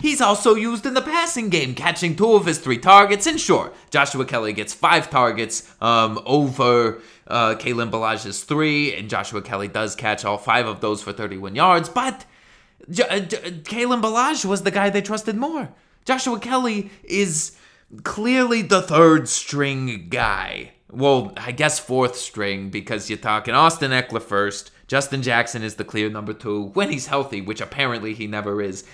He's 0.00 0.20
also 0.20 0.54
used 0.56 0.84
in 0.84 0.94
the 0.94 1.00
passing 1.02 1.48
game, 1.48 1.76
catching 1.76 2.16
two 2.16 2.32
of 2.32 2.46
his 2.46 2.58
three 2.58 2.78
targets. 2.78 3.24
And 3.28 3.38
sure, 3.38 3.72
Joshua 3.90 4.24
Kelley 4.24 4.52
gets 4.52 4.74
five 4.74 5.08
targets 5.10 5.70
um, 5.80 6.20
over 6.26 7.00
uh, 7.28 7.54
Kalen 7.54 7.88
Ballage's 7.90 8.42
three, 8.42 8.96
and 8.96 9.08
Joshua 9.08 9.42
Kelley 9.42 9.68
does 9.68 9.94
catch 9.94 10.24
all 10.24 10.38
five 10.38 10.66
of 10.66 10.80
those 10.80 11.02
for 11.02 11.12
31 11.12 11.54
yards. 11.54 11.88
But 11.88 12.24
J- 12.90 13.04
uh, 13.04 13.20
J- 13.20 13.36
Kalen 13.62 14.02
Ballage 14.02 14.44
was 14.44 14.62
the 14.62 14.72
guy 14.72 14.90
they 14.90 15.02
trusted 15.02 15.36
more. 15.36 15.68
Joshua 16.04 16.40
Kelley 16.40 16.90
is 17.04 17.56
clearly 18.02 18.62
the 18.62 18.82
third 18.82 19.28
string 19.28 20.08
guy. 20.08 20.72
Well, 20.90 21.32
I 21.36 21.52
guess 21.52 21.78
fourth 21.78 22.16
string 22.16 22.70
because 22.70 23.08
you're 23.08 23.18
talking 23.18 23.54
Austin 23.54 23.92
Ekeler 23.92 24.22
first. 24.22 24.70
Justin 24.88 25.22
Jackson 25.22 25.62
is 25.62 25.76
the 25.76 25.84
clear 25.84 26.10
number 26.10 26.34
two 26.34 26.64
when 26.74 26.90
he's 26.90 27.06
healthy, 27.06 27.40
which 27.40 27.60
apparently 27.60 28.12
he 28.12 28.26
never 28.26 28.60
is. 28.60 28.84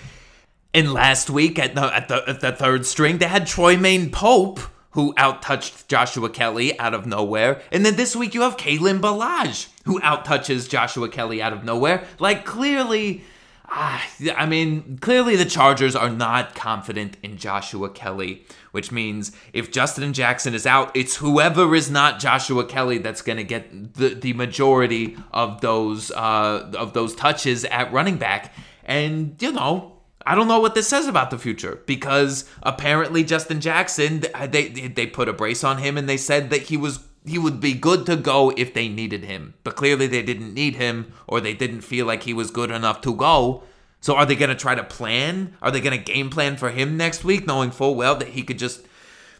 And 0.73 0.93
last 0.93 1.29
week 1.29 1.59
at 1.59 1.75
the, 1.75 1.93
at 1.93 2.07
the, 2.07 2.23
at 2.27 2.39
the 2.41 2.51
third 2.51 2.85
string, 2.85 3.17
they 3.17 3.25
had 3.25 3.43
Troymaine 3.43 4.11
Pope, 4.11 4.59
who 4.91 5.13
outtouched 5.15 5.87
Joshua 5.87 6.29
Kelley 6.29 6.77
out 6.79 6.93
of 6.93 7.05
nowhere. 7.05 7.61
And 7.71 7.85
then 7.85 7.95
this 7.95 8.15
week 8.15 8.33
you 8.33 8.41
have 8.41 8.57
Kalen 8.57 9.01
Ballage, 9.01 9.67
who 9.85 9.99
outtouches 10.01 10.69
Joshua 10.69 11.09
Kelley 11.09 11.41
out 11.41 11.53
of 11.53 11.63
nowhere. 11.63 12.05
Like, 12.19 12.45
clearly, 12.45 13.23
I 13.71 14.45
mean, 14.47 14.97
clearly 14.99 15.35
the 15.35 15.45
Chargers 15.45 15.95
are 15.95 16.09
not 16.09 16.55
confident 16.55 17.17
in 17.21 17.37
Joshua 17.37 17.89
Kelley, 17.89 18.45
which 18.71 18.91
means 18.91 19.31
if 19.53 19.71
Justin 19.71 20.11
Jackson 20.13 20.53
is 20.53 20.65
out, 20.65 20.95
it's 20.95 21.17
whoever 21.17 21.75
is 21.75 21.89
not 21.89 22.19
Joshua 22.19 22.65
Kelley 22.65 22.97
that's 22.97 23.21
going 23.21 23.37
to 23.37 23.43
get 23.43 23.93
the, 23.93 24.09
the 24.09 24.33
majority 24.33 25.17
of 25.31 25.61
those 25.61 26.11
uh, 26.11 26.71
of 26.77 26.93
those 26.93 27.15
touches 27.15 27.63
at 27.65 27.91
running 27.93 28.17
back. 28.17 28.53
And 28.85 29.39
you 29.39 29.51
know, 29.51 29.99
I 30.25 30.35
don't 30.35 30.47
know 30.47 30.59
what 30.59 30.75
this 30.75 30.87
says 30.87 31.07
about 31.07 31.29
the 31.29 31.37
future 31.37 31.81
because 31.85 32.45
apparently 32.63 33.23
Justin 33.23 33.61
Jackson 33.61 34.23
they 34.47 34.69
they 34.69 35.07
put 35.07 35.29
a 35.29 35.33
brace 35.33 35.63
on 35.63 35.77
him 35.77 35.97
and 35.97 36.09
they 36.09 36.17
said 36.17 36.49
that 36.49 36.63
he 36.63 36.77
was 36.77 36.99
he 37.25 37.37
would 37.37 37.59
be 37.59 37.73
good 37.73 38.05
to 38.05 38.15
go 38.15 38.51
if 38.57 38.73
they 38.73 38.87
needed 38.87 39.23
him. 39.23 39.53
But 39.63 39.75
clearly 39.75 40.07
they 40.07 40.23
didn't 40.23 40.53
need 40.53 40.75
him 40.75 41.13
or 41.27 41.39
they 41.41 41.53
didn't 41.53 41.81
feel 41.81 42.05
like 42.05 42.23
he 42.23 42.33
was 42.33 42.51
good 42.51 42.71
enough 42.71 43.01
to 43.01 43.15
go. 43.15 43.63
So 44.01 44.15
are 44.15 44.25
they 44.25 44.35
going 44.35 44.49
to 44.49 44.55
try 44.55 44.75
to 44.75 44.83
plan? 44.83 45.55
Are 45.61 45.71
they 45.71 45.81
going 45.81 45.97
to 45.97 46.03
game 46.03 46.29
plan 46.29 46.55
for 46.57 46.69
him 46.69 46.95
next 46.95 47.23
week 47.23 47.45
knowing 47.45 47.71
full 47.71 47.95
well 47.95 48.15
that 48.15 48.29
he 48.29 48.43
could 48.43 48.57
just 48.57 48.81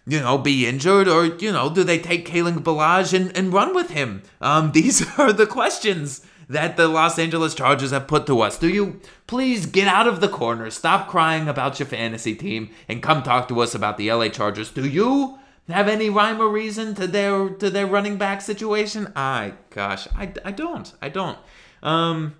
you 0.09 0.19
know, 0.19 0.37
be 0.39 0.65
injured, 0.65 1.07
or 1.07 1.25
you 1.25 1.51
know, 1.51 1.69
do 1.69 1.83
they 1.83 1.99
take 1.99 2.27
Kalen 2.27 2.59
Ballage 2.59 3.13
and, 3.13 3.35
and 3.37 3.53
run 3.53 3.75
with 3.75 3.91
him? 3.91 4.23
Um, 4.41 4.71
these 4.73 5.05
are 5.19 5.31
the 5.31 5.45
questions 5.45 6.25
that 6.47 6.77
the 6.77 6.87
Los 6.87 7.19
Angeles 7.19 7.53
Chargers 7.53 7.91
have 7.91 8.07
put 8.07 8.25
to 8.25 8.41
us. 8.41 8.57
Do 8.57 8.67
you 8.67 8.99
please 9.27 9.67
get 9.67 9.87
out 9.87 10.07
of 10.07 10.19
the 10.19 10.27
corner, 10.27 10.71
stop 10.71 11.07
crying 11.07 11.47
about 11.47 11.79
your 11.79 11.85
fantasy 11.85 12.33
team, 12.33 12.71
and 12.87 13.03
come 13.03 13.21
talk 13.21 13.47
to 13.49 13.59
us 13.61 13.75
about 13.75 13.97
the 13.97 14.11
LA 14.11 14.29
Chargers? 14.29 14.71
Do 14.71 14.87
you 14.87 15.37
have 15.69 15.87
any 15.87 16.09
rhyme 16.09 16.41
or 16.41 16.49
reason 16.49 16.95
to 16.95 17.07
their 17.07 17.49
to 17.49 17.69
their 17.69 17.87
running 17.87 18.17
back 18.17 18.41
situation? 18.41 19.11
I 19.15 19.53
gosh, 19.69 20.07
I, 20.15 20.33
I 20.43 20.51
don't. 20.51 20.93
I 21.01 21.09
don't. 21.09 21.37
Um, 21.83 22.35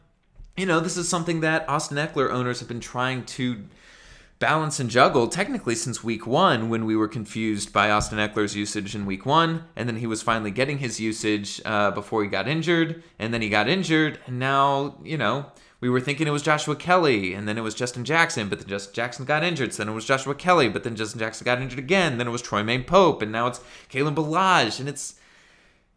you 0.58 0.66
know, 0.66 0.80
this 0.80 0.98
is 0.98 1.08
something 1.08 1.40
that 1.42 1.68
Austin 1.70 1.98
Ekeler 1.98 2.32
owners 2.32 2.60
have 2.60 2.68
been 2.68 2.82
trying 2.82 3.24
to 3.26 3.64
balance 4.40 4.80
and 4.80 4.90
juggle 4.90 5.28
technically 5.28 5.76
since 5.76 6.04
week 6.04 6.26
one 6.26 6.70
when 6.70 6.86
we 6.86 6.96
were 6.96 7.08
confused 7.08 7.74
by 7.74 7.92
Austin 7.92 8.18
Ekeler's 8.18 8.56
usage 8.56 8.96
in 8.96 9.06
week 9.06 9.26
one. 9.26 9.66
And 9.76 9.88
then 9.88 9.98
he 9.98 10.08
was 10.08 10.22
finally 10.22 10.52
getting 10.52 10.78
his 10.78 11.00
usage 11.00 11.62
uh, 11.66 11.92
before 11.92 12.24
he 12.24 12.30
got 12.30 12.48
injured. 12.48 13.04
And 13.20 13.34
then 13.34 13.42
he 13.42 13.50
got 13.50 13.68
injured. 13.68 14.20
And 14.26 14.40
now, 14.40 14.98
you 15.04 15.18
know, 15.18 15.52
we 15.82 15.90
were 15.90 16.02
thinking 16.02 16.28
it 16.28 16.32
was 16.32 16.44
Joshua 16.44 16.76
Kelley. 16.76 17.34
And 17.34 17.48
then 17.48 17.58
it 17.58 17.62
was 17.62 17.74
Justin 17.74 18.06
Jackson. 18.06 18.50
But 18.50 18.60
then 18.60 18.68
Justin 18.68 18.94
Jackson 18.94 19.26
got 19.26 19.44
injured. 19.44 19.74
So 19.74 19.84
then 19.84 19.92
it 19.92 19.96
was 19.96 20.06
Joshua 20.06 20.36
Kelley. 20.36 20.70
But 20.70 20.84
then 20.84 20.96
Justin 20.96 21.20
Jackson 21.20 21.46
got 21.46 21.62
injured 21.62 21.80
again. 21.80 22.18
Then 22.18 22.28
it 22.28 22.32
was 22.32 22.44
Troymaine 22.44 22.86
Pope. 22.86 23.22
And 23.22 23.32
now 23.32 23.48
it's 23.48 23.62
Kalen 23.90 24.16
Ballage. 24.16 24.80
And 24.80 24.90
it's. 24.90 25.16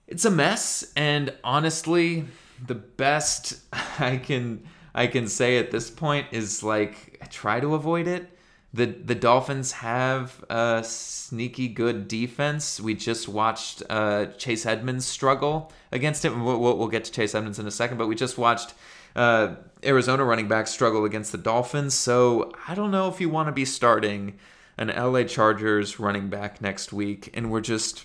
It's 0.08 0.26
a 0.26 0.30
mess, 0.30 0.92
and 0.94 1.32
honestly, 1.42 2.26
the 2.66 2.74
best 2.74 3.60
I 3.98 4.18
can 4.18 4.62
I 4.94 5.06
can 5.06 5.26
say 5.26 5.58
at 5.58 5.70
this 5.70 5.90
point 5.90 6.26
is 6.32 6.62
like 6.62 7.26
try 7.30 7.60
to 7.60 7.74
avoid 7.74 8.06
it. 8.06 8.28
The 8.74 8.86
the 8.86 9.14
Dolphins 9.14 9.72
have 9.72 10.44
a 10.50 10.82
sneaky 10.84 11.68
good 11.68 12.08
defense. 12.08 12.80
We 12.80 12.94
just 12.94 13.28
watched 13.28 13.82
uh, 13.88 14.26
Chase 14.36 14.66
Edmonds 14.66 15.06
struggle 15.06 15.72
against 15.90 16.24
it. 16.24 16.36
We'll, 16.36 16.58
we'll, 16.58 16.88
get 16.88 17.04
to 17.04 17.12
Chase 17.12 17.34
Edmonds 17.34 17.58
in 17.58 17.66
a 17.66 17.70
second, 17.70 17.98
but 17.98 18.06
we 18.06 18.14
just 18.14 18.38
watched 18.38 18.74
uh, 19.14 19.56
Arizona 19.84 20.24
running 20.24 20.48
back 20.48 20.66
struggle 20.66 21.04
against 21.04 21.32
the 21.32 21.38
Dolphins. 21.38 21.94
So 21.94 22.52
I 22.66 22.74
don't 22.74 22.90
know 22.90 23.08
if 23.08 23.20
you 23.20 23.28
want 23.28 23.48
to 23.48 23.52
be 23.52 23.64
starting 23.64 24.38
an 24.78 24.88
LA 24.88 25.24
Chargers 25.24 26.00
running 26.00 26.28
back 26.28 26.60
next 26.60 26.92
week, 26.92 27.30
and 27.34 27.50
we're 27.50 27.60
just 27.60 28.04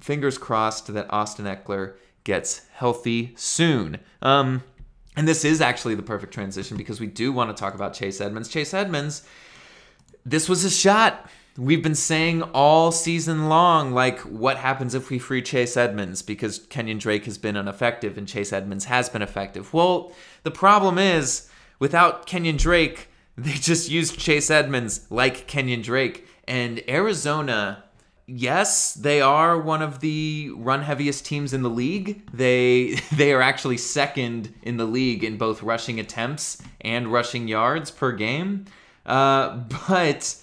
fingers 0.00 0.38
crossed 0.38 0.92
that 0.92 1.06
Austin 1.10 1.46
Ekeler 1.46 1.94
gets 2.24 2.62
healthy 2.72 3.34
soon. 3.36 3.98
Um, 4.22 4.62
and 5.16 5.26
this 5.26 5.44
is 5.44 5.60
actually 5.60 5.94
the 5.94 6.02
perfect 6.02 6.32
transition 6.32 6.76
because 6.76 7.00
we 7.00 7.06
do 7.06 7.32
want 7.32 7.54
to 7.54 7.60
talk 7.60 7.74
about 7.74 7.94
Chase 7.94 8.20
Edmonds. 8.20 8.48
Chase 8.48 8.72
Edmonds, 8.72 9.26
this 10.24 10.48
was 10.48 10.64
a 10.64 10.70
shot. 10.70 11.28
We've 11.58 11.82
been 11.82 11.96
saying 11.96 12.42
all 12.54 12.92
season 12.92 13.48
long, 13.48 13.92
like, 13.92 14.20
what 14.20 14.58
happens 14.58 14.94
if 14.94 15.10
we 15.10 15.18
free 15.18 15.42
Chase 15.42 15.76
Edmonds? 15.76 16.22
Because 16.22 16.60
Kenyon 16.60 16.98
Drake 16.98 17.24
has 17.24 17.36
been 17.36 17.56
ineffective 17.56 18.16
and 18.16 18.28
Chase 18.28 18.52
Edmonds 18.52 18.84
has 18.84 19.08
been 19.08 19.22
effective. 19.22 19.74
Well, 19.74 20.12
the 20.44 20.52
problem 20.52 20.98
is, 20.98 21.50
without 21.80 22.26
Kenyon 22.26 22.56
Drake, 22.56 23.08
they 23.36 23.54
just 23.54 23.90
used 23.90 24.18
Chase 24.18 24.50
Edmonds 24.50 25.06
like 25.10 25.48
Kenyon 25.48 25.82
Drake. 25.82 26.28
And 26.46 26.82
Arizona 26.88 27.84
yes, 28.28 28.92
they 28.92 29.20
are 29.20 29.58
one 29.58 29.80
of 29.82 30.00
the 30.00 30.50
run 30.54 30.82
heaviest 30.82 31.24
teams 31.24 31.52
in 31.52 31.62
the 31.62 31.70
league. 31.70 32.30
They 32.32 33.00
they 33.12 33.32
are 33.32 33.42
actually 33.42 33.78
second 33.78 34.54
in 34.62 34.76
the 34.76 34.84
league 34.84 35.24
in 35.24 35.38
both 35.38 35.62
rushing 35.62 35.98
attempts 35.98 36.62
and 36.82 37.10
rushing 37.10 37.48
yards 37.48 37.90
per 37.90 38.12
game. 38.12 38.66
Uh, 39.04 39.56
but 39.88 40.36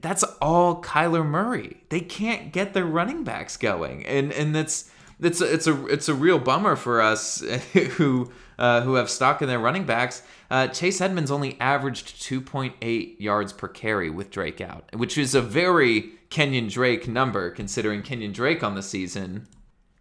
that's 0.00 0.22
all 0.40 0.82
Kyler 0.82 1.24
Murray. 1.24 1.82
They 1.88 2.00
can't 2.00 2.52
get 2.52 2.74
their 2.74 2.84
running 2.84 3.24
backs 3.24 3.56
going, 3.56 4.04
and 4.06 4.32
and 4.32 4.54
that's 4.54 4.90
it's 5.20 5.40
a, 5.40 5.52
it's 5.52 5.66
a 5.66 5.86
it's 5.86 6.08
a 6.08 6.14
real 6.14 6.38
bummer 6.38 6.76
for 6.76 7.00
us 7.00 7.40
who 7.72 8.30
uh, 8.58 8.82
who 8.82 8.94
have 8.94 9.08
stock 9.08 9.42
in 9.42 9.48
their 9.48 9.58
running 9.58 9.84
backs. 9.84 10.22
Uh, 10.50 10.68
Chase 10.68 11.00
Edmonds 11.00 11.30
only 11.30 11.58
averaged 11.60 12.22
2.8 12.22 13.18
yards 13.18 13.52
per 13.52 13.68
carry 13.68 14.10
with 14.10 14.30
Drake 14.30 14.60
out, 14.60 14.84
which 14.94 15.16
is 15.16 15.34
a 15.34 15.40
very 15.40 16.10
Kenyon 16.30 16.68
Drake 16.68 17.08
number 17.08 17.50
considering 17.50 18.02
Kenyon 18.02 18.32
Drake 18.32 18.62
on 18.62 18.74
the 18.74 18.82
season. 18.82 19.46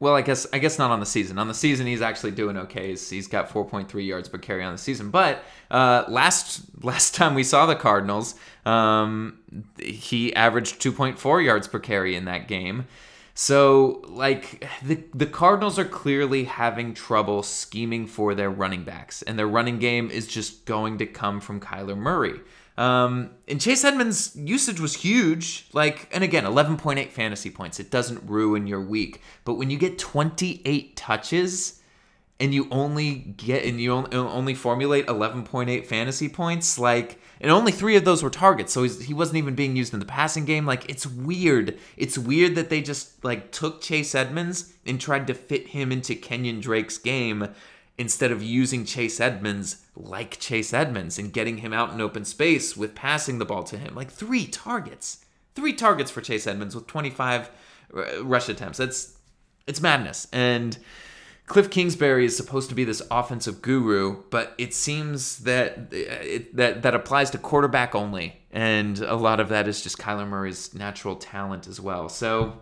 Well, 0.01 0.15
I 0.15 0.23
guess 0.23 0.47
I 0.51 0.57
guess 0.57 0.79
not 0.79 0.89
on 0.89 0.99
the 0.99 1.05
season. 1.05 1.37
On 1.37 1.47
the 1.47 1.53
season, 1.53 1.85
he's 1.85 2.01
actually 2.01 2.31
doing 2.31 2.57
okay. 2.57 2.89
He's, 2.89 3.07
he's 3.07 3.27
got 3.27 3.49
4.3 3.49 4.03
yards 4.05 4.27
per 4.27 4.39
carry 4.39 4.63
on 4.63 4.71
the 4.71 4.79
season. 4.79 5.11
But 5.11 5.43
uh, 5.69 6.05
last 6.07 6.63
last 6.83 7.13
time 7.15 7.35
we 7.35 7.43
saw 7.43 7.67
the 7.67 7.75
Cardinals, 7.75 8.33
um, 8.65 9.37
he 9.77 10.35
averaged 10.35 10.81
2.4 10.81 11.45
yards 11.45 11.67
per 11.67 11.77
carry 11.77 12.15
in 12.15 12.25
that 12.25 12.47
game. 12.47 12.87
So, 13.35 14.03
like, 14.07 14.67
the, 14.83 15.03
the 15.13 15.25
Cardinals 15.27 15.79
are 15.79 15.85
clearly 15.85 16.43
having 16.45 16.93
trouble 16.93 17.43
scheming 17.43 18.05
for 18.07 18.35
their 18.35 18.49
running 18.49 18.83
backs, 18.83 19.21
and 19.21 19.39
their 19.39 19.47
running 19.47 19.79
game 19.79 20.09
is 20.11 20.27
just 20.27 20.65
going 20.65 20.97
to 20.97 21.05
come 21.05 21.39
from 21.39 21.59
Kyler 21.59 21.97
Murray. 21.97 22.41
Um, 22.81 23.29
and 23.47 23.61
Chase 23.61 23.85
Edmonds' 23.85 24.35
usage 24.35 24.79
was 24.79 24.95
huge. 24.95 25.67
Like, 25.71 26.09
and 26.11 26.23
again, 26.23 26.45
11.8 26.45 27.09
fantasy 27.11 27.51
points. 27.51 27.79
It 27.79 27.91
doesn't 27.91 28.27
ruin 28.27 28.65
your 28.65 28.81
week. 28.81 29.21
But 29.45 29.53
when 29.53 29.69
you 29.69 29.77
get 29.77 29.99
28 29.99 30.95
touches, 30.95 31.79
and 32.39 32.55
you 32.55 32.67
only 32.71 33.13
get 33.37 33.65
and 33.65 33.79
you 33.79 33.91
only 33.91 34.55
formulate 34.55 35.05
11.8 35.05 35.85
fantasy 35.85 36.27
points 36.27 36.79
like 36.79 37.19
and 37.39 37.51
only 37.51 37.71
three 37.71 37.95
of 37.95 38.03
those 38.03 38.23
were 38.23 38.31
targets 38.31 38.73
so 38.73 38.81
he 38.81 39.13
wasn't 39.13 39.37
even 39.37 39.53
being 39.53 39.75
used 39.75 39.93
in 39.93 39.99
the 39.99 40.07
passing 40.07 40.43
game 40.43 40.65
like 40.65 40.89
it's 40.89 41.05
weird 41.05 41.77
it's 41.97 42.17
weird 42.17 42.55
that 42.55 42.71
they 42.71 42.81
just 42.81 43.23
like 43.23 43.51
took 43.51 43.79
chase 43.79 44.15
edmonds 44.15 44.73
and 44.87 44.99
tried 44.99 45.27
to 45.27 45.35
fit 45.35 45.67
him 45.67 45.91
into 45.91 46.15
kenyon 46.15 46.59
drake's 46.59 46.97
game 46.97 47.47
instead 47.97 48.31
of 48.31 48.41
using 48.41 48.85
chase 48.85 49.19
edmonds 49.19 49.85
like 49.95 50.39
chase 50.39 50.73
edmonds 50.73 51.19
and 51.19 51.33
getting 51.33 51.57
him 51.57 51.73
out 51.73 51.93
in 51.93 52.01
open 52.01 52.25
space 52.25 52.75
with 52.75 52.95
passing 52.95 53.37
the 53.37 53.45
ball 53.45 53.63
to 53.63 53.77
him. 53.77 53.95
Like 53.95 54.11
three 54.11 54.47
targets. 54.47 55.25
Three 55.53 55.73
targets 55.73 56.09
for 56.09 56.21
chase 56.21 56.47
edmonds 56.47 56.73
with 56.73 56.87
25 56.87 57.49
uh, 57.95 58.23
rush 58.23 58.49
attempts. 58.49 58.77
That's 58.77 59.17
it's 59.67 59.81
madness. 59.81 60.27
And 60.31 60.77
Cliff 61.45 61.69
Kingsbury 61.69 62.25
is 62.25 62.37
supposed 62.37 62.69
to 62.69 62.75
be 62.75 62.85
this 62.85 63.01
offensive 63.11 63.61
guru, 63.61 64.23
but 64.29 64.53
it 64.57 64.73
seems 64.73 65.39
that 65.39 65.89
it, 65.91 66.55
that 66.55 66.81
that 66.83 66.95
applies 66.95 67.29
to 67.31 67.37
quarterback 67.37 67.93
only, 67.93 68.41
and 68.51 68.99
a 68.99 69.15
lot 69.15 69.41
of 69.41 69.49
that 69.49 69.67
is 69.67 69.81
just 69.81 69.97
Kyler 69.97 70.25
Murray's 70.25 70.73
natural 70.73 71.17
talent 71.17 71.67
as 71.67 71.81
well. 71.81 72.07
So, 72.07 72.53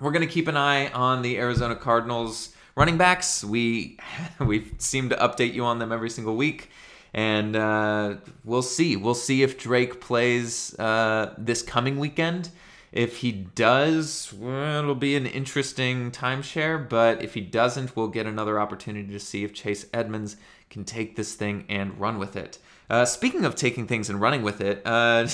we're 0.00 0.10
going 0.10 0.26
to 0.26 0.32
keep 0.32 0.48
an 0.48 0.56
eye 0.56 0.88
on 0.88 1.22
the 1.22 1.38
Arizona 1.38 1.76
Cardinals 1.76 2.55
running 2.76 2.98
backs. 2.98 3.42
We 3.42 3.98
we 4.38 4.70
seem 4.78 5.08
to 5.08 5.16
update 5.16 5.54
you 5.54 5.64
on 5.64 5.80
them 5.80 5.90
every 5.90 6.10
single 6.10 6.36
week, 6.36 6.70
and 7.12 7.56
uh, 7.56 8.16
we'll 8.44 8.62
see. 8.62 8.96
We'll 8.96 9.14
see 9.14 9.42
if 9.42 9.58
Drake 9.58 10.00
plays 10.00 10.78
uh, 10.78 11.34
this 11.36 11.62
coming 11.62 11.98
weekend. 11.98 12.50
If 12.96 13.18
he 13.18 13.30
does, 13.30 14.32
well, 14.32 14.78
it'll 14.78 14.94
be 14.94 15.16
an 15.16 15.26
interesting 15.26 16.10
timeshare. 16.10 16.88
But 16.88 17.22
if 17.22 17.34
he 17.34 17.42
doesn't, 17.42 17.94
we'll 17.94 18.08
get 18.08 18.24
another 18.24 18.58
opportunity 18.58 19.12
to 19.12 19.20
see 19.20 19.44
if 19.44 19.52
Chase 19.52 19.84
Edmonds 19.92 20.38
can 20.70 20.82
take 20.82 21.14
this 21.14 21.34
thing 21.34 21.66
and 21.68 22.00
run 22.00 22.18
with 22.18 22.36
it. 22.36 22.58
Uh, 22.88 23.04
speaking 23.04 23.44
of 23.44 23.54
taking 23.54 23.86
things 23.86 24.08
and 24.08 24.18
running 24.18 24.42
with 24.42 24.62
it, 24.62 24.80
uh, 24.86 25.28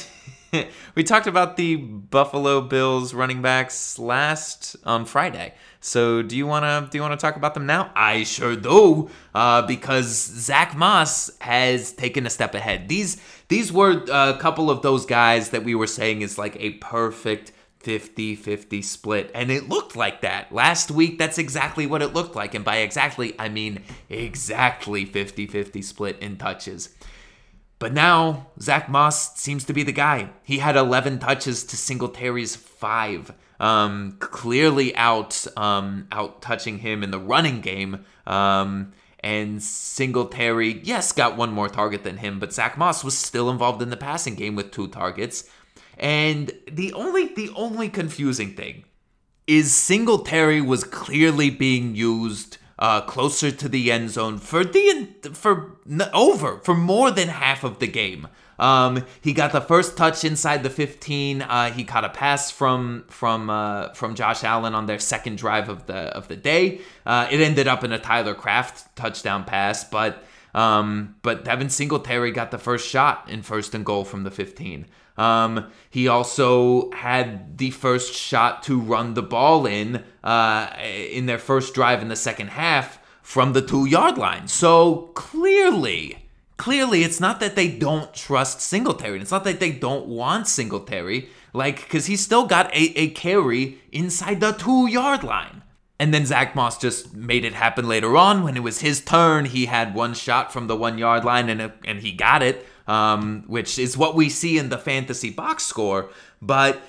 we 0.97 1.05
talked 1.05 1.29
about 1.29 1.57
the 1.57 1.77
Buffalo 1.77 2.63
Bills 2.63 3.15
running 3.15 3.43
backs 3.43 3.97
last 3.97 4.75
on 4.85 5.05
Friday. 5.05 5.55
So 5.81 6.23
do 6.23 6.37
you 6.37 6.47
wanna 6.47 6.89
do 6.91 6.99
you 6.99 7.03
wanna 7.03 7.17
talk 7.17 7.37
about 7.37 7.55
them 7.55 7.67
now? 7.67 7.93
I 7.95 8.25
sure 8.25 8.57
do, 8.57 9.11
uh, 9.35 9.63
because 9.63 10.07
Zack 10.07 10.77
Moss 10.77 11.31
has 11.41 11.93
taken 11.93 12.27
a 12.27 12.31
step 12.31 12.55
ahead. 12.55 12.89
These 12.89 13.19
these 13.53 13.71
were 13.71 14.03
a 14.11 14.39
couple 14.39 14.71
of 14.71 14.81
those 14.81 15.05
guys 15.05 15.51
that 15.51 15.63
we 15.63 15.75
were 15.75 15.87
saying 15.87 16.23
is 16.23 16.39
like 16.39 16.57
a 16.59 16.71
perfect 16.71 17.53
50 17.81 18.35
50 18.35 18.81
split. 18.81 19.31
And 19.35 19.51
it 19.51 19.69
looked 19.69 19.95
like 19.95 20.23
that. 20.23 20.53
Last 20.53 20.91
week, 20.91 21.19
that's 21.19 21.37
exactly 21.37 21.87
what 21.87 22.01
it 22.01 22.15
looked 22.15 22.35
like. 22.35 22.55
And 22.55 22.65
by 22.65 22.77
exactly, 22.79 23.35
I 23.39 23.51
mean 23.51 23.83
exactly 24.09 25.05
50 25.05 25.47
50 25.47 25.83
split 25.83 26.19
in 26.21 26.39
touches. 26.39 26.97
But 27.79 27.93
now, 27.93 28.47
Zack 28.59 28.89
Moss 28.89 29.39
seems 29.39 29.65
to 29.65 29.75
be 29.75 29.83
the 29.83 29.93
guy. 29.93 30.31
He 30.45 30.59
had 30.59 30.75
11 30.75 31.19
touches 31.19 31.63
to 31.65 31.77
Singletary's 31.77 32.57
five. 32.57 33.35
Um, 33.61 34.17
clearly 34.19 34.97
out, 34.97 35.47
um, 35.59 36.09
out 36.11 36.41
touching 36.41 36.79
him 36.79 37.03
in 37.03 37.11
the 37.11 37.19
running 37.19 37.61
game. 37.61 38.07
Um, 38.27 38.93
and 39.23 39.63
Singletary, 39.63 40.81
yes, 40.83 41.13
got 41.13 41.37
one 41.37 41.53
more 41.53 41.69
target 41.69 42.03
than 42.03 42.17
him, 42.17 42.41
but 42.41 42.53
Zack 42.53 42.77
Moss 42.77 43.05
was 43.05 43.17
still 43.17 43.51
involved 43.51 43.81
in 43.81 43.91
the 43.91 43.97
passing 43.97 44.35
game 44.35 44.57
with 44.57 44.73
two 44.73 44.89
targets. 44.89 45.49
And 45.99 46.51
the 46.71 46.93
only 46.95 47.27
the 47.35 47.51
only 47.55 47.89
confusing 47.89 48.55
thing 48.55 48.85
is 49.47 49.75
Singletary 49.75 50.61
was 50.61 50.85
clearly 50.85 51.51
being 51.51 51.95
used 51.95 52.59
uh, 52.79 53.03
closer 53.03 53.51
to 53.53 53.69
the 53.69 53.93
end 53.93 54.11
zone 54.11 54.39
for 54.39 54.65
the 54.65 55.09
for 55.33 55.77
over 56.13 56.59
for 56.59 56.75
more 56.75 57.11
than 57.11 57.29
half 57.29 57.63
of 57.63 57.79
the 57.79 57.87
game. 57.87 58.27
Um, 58.63 59.05
he 59.21 59.33
got 59.33 59.51
the 59.51 59.61
first 59.61 59.97
touch 59.97 60.25
inside 60.25 60.63
the 60.63 60.71
15. 60.71 61.43
Uh, 61.43 61.73
he 61.73 61.83
caught 61.83 62.05
a 62.05 62.09
pass 62.09 62.53
from 62.53 63.05
from 63.09 63.51
uh, 63.51 63.89
from 63.95 64.15
Josh 64.15 64.45
Allen 64.45 64.75
on 64.75 64.87
their 64.87 65.01
second 65.01 65.37
drive 65.37 65.69
of 65.69 65.87
the 65.87 66.17
of 66.17 66.29
the 66.29 66.37
day. 66.37 66.81
Uh, 67.05 67.27
it 67.29 67.41
ended 67.41 67.67
up 67.67 67.83
in 67.83 67.91
a 67.91 67.99
Tyler 67.99 68.37
Kroft 68.37 68.85
touchdown 68.95 69.43
pass, 69.43 69.83
but 69.83 70.23
um, 70.55 71.17
but 71.23 71.45
Devin 71.45 71.71
Singletary 71.71 72.31
got 72.31 72.53
the 72.53 72.59
first 72.59 72.89
shot 72.89 73.29
in 73.29 73.43
first 73.43 73.75
and 73.75 73.85
goal 73.85 74.05
from 74.05 74.23
the 74.23 74.31
15. 74.31 74.87
Um, 75.17 75.71
he 75.91 76.07
also 76.07 76.91
had 76.93 77.59
the 77.59 77.71
first 77.71 78.15
shot 78.15 78.63
to 78.65 78.81
run 78.81 79.15
the 79.15 79.23
ball 79.23 79.67
in 79.67 80.05
uh, 80.23 80.73
in 80.79 81.27
their 81.27 81.39
first 81.39 81.75
drive 81.75 82.01
in 82.01 82.09
the 82.09 82.17
second 82.17 82.51
half 82.51 83.01
from 83.23 83.55
the 83.55 83.63
two 83.63 83.87
yard 83.87 84.19
line. 84.19 84.47
So 84.47 85.11
clearly, 85.15 86.22
clearly, 86.63 87.03
it's 87.03 87.21
not 87.21 87.41
that 87.41 87.57
they 87.57 87.69
don't 87.69 88.15
trust 88.15 88.61
Singletary. 88.61 89.21
It's 89.21 89.31
not 89.31 89.45
that 89.45 89.61
they 89.61 89.73
don't 89.73 90.07
want 90.07 90.47
Singletary, 90.47 91.29
like 91.53 91.83
because 91.83 92.07
he 92.07 92.17
still 92.17 92.47
got 92.47 92.73
a, 92.75 92.99
a 92.99 93.11
carry 93.11 93.79
inside 93.91 94.41
the 94.41 94.53
two 94.53 94.87
yard 94.87 95.25
line. 95.25 95.63
And 95.99 96.13
then 96.13 96.27
Zack 96.27 96.57
Moss 96.57 96.79
just 96.79 97.15
made 97.15 97.45
it 97.45 97.55
happen 97.55 97.87
later 97.87 98.17
on 98.17 98.43
when 98.43 98.57
it 98.57 98.63
was 98.63 98.81
his 98.81 99.01
turn. 99.01 99.45
He 99.45 99.67
had 99.67 99.95
one 99.95 100.15
shot 100.15 100.53
from 100.53 100.67
the 100.67 100.75
one 100.77 100.99
yard 100.99 101.25
line 101.25 101.49
and, 101.49 101.61
it, 101.61 101.73
and 101.85 102.01
he 102.01 102.13
got 102.13 102.43
it 102.43 102.67
um, 102.87 103.45
which 103.47 103.79
is 103.79 103.97
what 103.97 104.15
we 104.15 104.29
see 104.29 104.59
in 104.59 104.69
the 104.69 104.79
fantasy 104.79 105.31
box 105.31 105.65
score. 105.65 106.11
But 106.41 106.81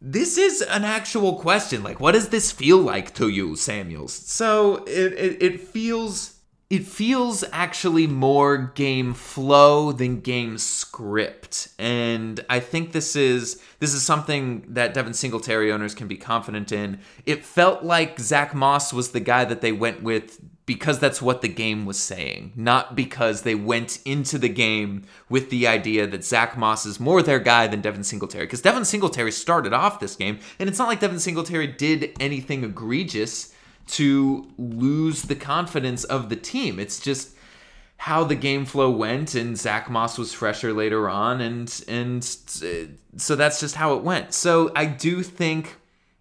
this 0.00 0.36
is 0.36 0.60
an 0.62 0.84
actual 0.84 1.36
question. 1.36 1.82
Like, 1.82 2.00
what 2.00 2.12
does 2.12 2.28
this 2.28 2.52
feel 2.52 2.78
like 2.78 3.14
to 3.14 3.28
you, 3.28 3.56
Samuels? 3.56 4.12
So 4.12 4.84
it, 4.86 5.12
it, 5.14 5.42
it 5.42 5.60
feels 5.60 6.33
it 6.70 6.84
feels 6.84 7.44
actually 7.52 8.06
more 8.06 8.56
game 8.74 9.14
flow 9.14 9.92
than 9.92 10.20
game 10.20 10.58
script. 10.58 11.68
And 11.78 12.44
i 12.48 12.60
think 12.60 12.92
this 12.92 13.16
is 13.16 13.60
this 13.78 13.94
is 13.94 14.02
something 14.02 14.64
that 14.68 14.94
devin 14.94 15.14
singletary 15.14 15.70
owners 15.70 15.94
can 15.94 16.08
be 16.08 16.16
confident 16.16 16.72
in. 16.72 17.00
It 17.26 17.44
felt 17.44 17.84
like 17.84 18.18
zack 18.18 18.54
moss 18.54 18.92
was 18.92 19.10
the 19.10 19.20
guy 19.20 19.44
that 19.44 19.60
they 19.60 19.72
went 19.72 20.02
with 20.02 20.40
because 20.66 20.98
that's 20.98 21.20
what 21.20 21.42
the 21.42 21.48
game 21.48 21.84
was 21.84 21.98
saying, 21.98 22.52
not 22.56 22.96
because 22.96 23.42
they 23.42 23.54
went 23.54 23.98
into 24.06 24.38
the 24.38 24.48
game 24.48 25.04
with 25.28 25.50
the 25.50 25.66
idea 25.66 26.06
that 26.06 26.24
Zack 26.24 26.56
Moss 26.56 26.86
is 26.86 26.98
more 26.98 27.22
their 27.22 27.38
guy 27.38 27.66
than 27.66 27.82
Devin 27.82 28.02
Singletary. 28.02 28.46
Because 28.46 28.62
Devin 28.62 28.86
Singletary 28.86 29.30
started 29.30 29.74
off 29.74 30.00
this 30.00 30.16
game, 30.16 30.38
and 30.58 30.68
it's 30.68 30.78
not 30.78 30.88
like 30.88 31.00
Devin 31.00 31.18
Singletary 31.18 31.66
did 31.66 32.16
anything 32.18 32.64
egregious 32.64 33.53
to 33.86 34.50
lose 34.58 35.22
the 35.22 35.34
confidence 35.34 36.04
of 36.04 36.28
the 36.28 36.36
team. 36.36 36.78
It's 36.78 37.00
just 37.00 37.30
how 37.96 38.24
the 38.24 38.34
game 38.34 38.64
flow 38.64 38.90
went, 38.90 39.34
and 39.34 39.56
Zack 39.56 39.88
Moss 39.88 40.18
was 40.18 40.32
fresher 40.32 40.72
later 40.72 41.08
on, 41.08 41.40
and 41.40 41.84
and 41.88 42.24
so 43.16 43.36
that's 43.36 43.60
just 43.60 43.76
how 43.76 43.94
it 43.94 44.02
went. 44.02 44.34
So 44.34 44.72
I 44.74 44.86
do 44.86 45.22
think, 45.22 45.76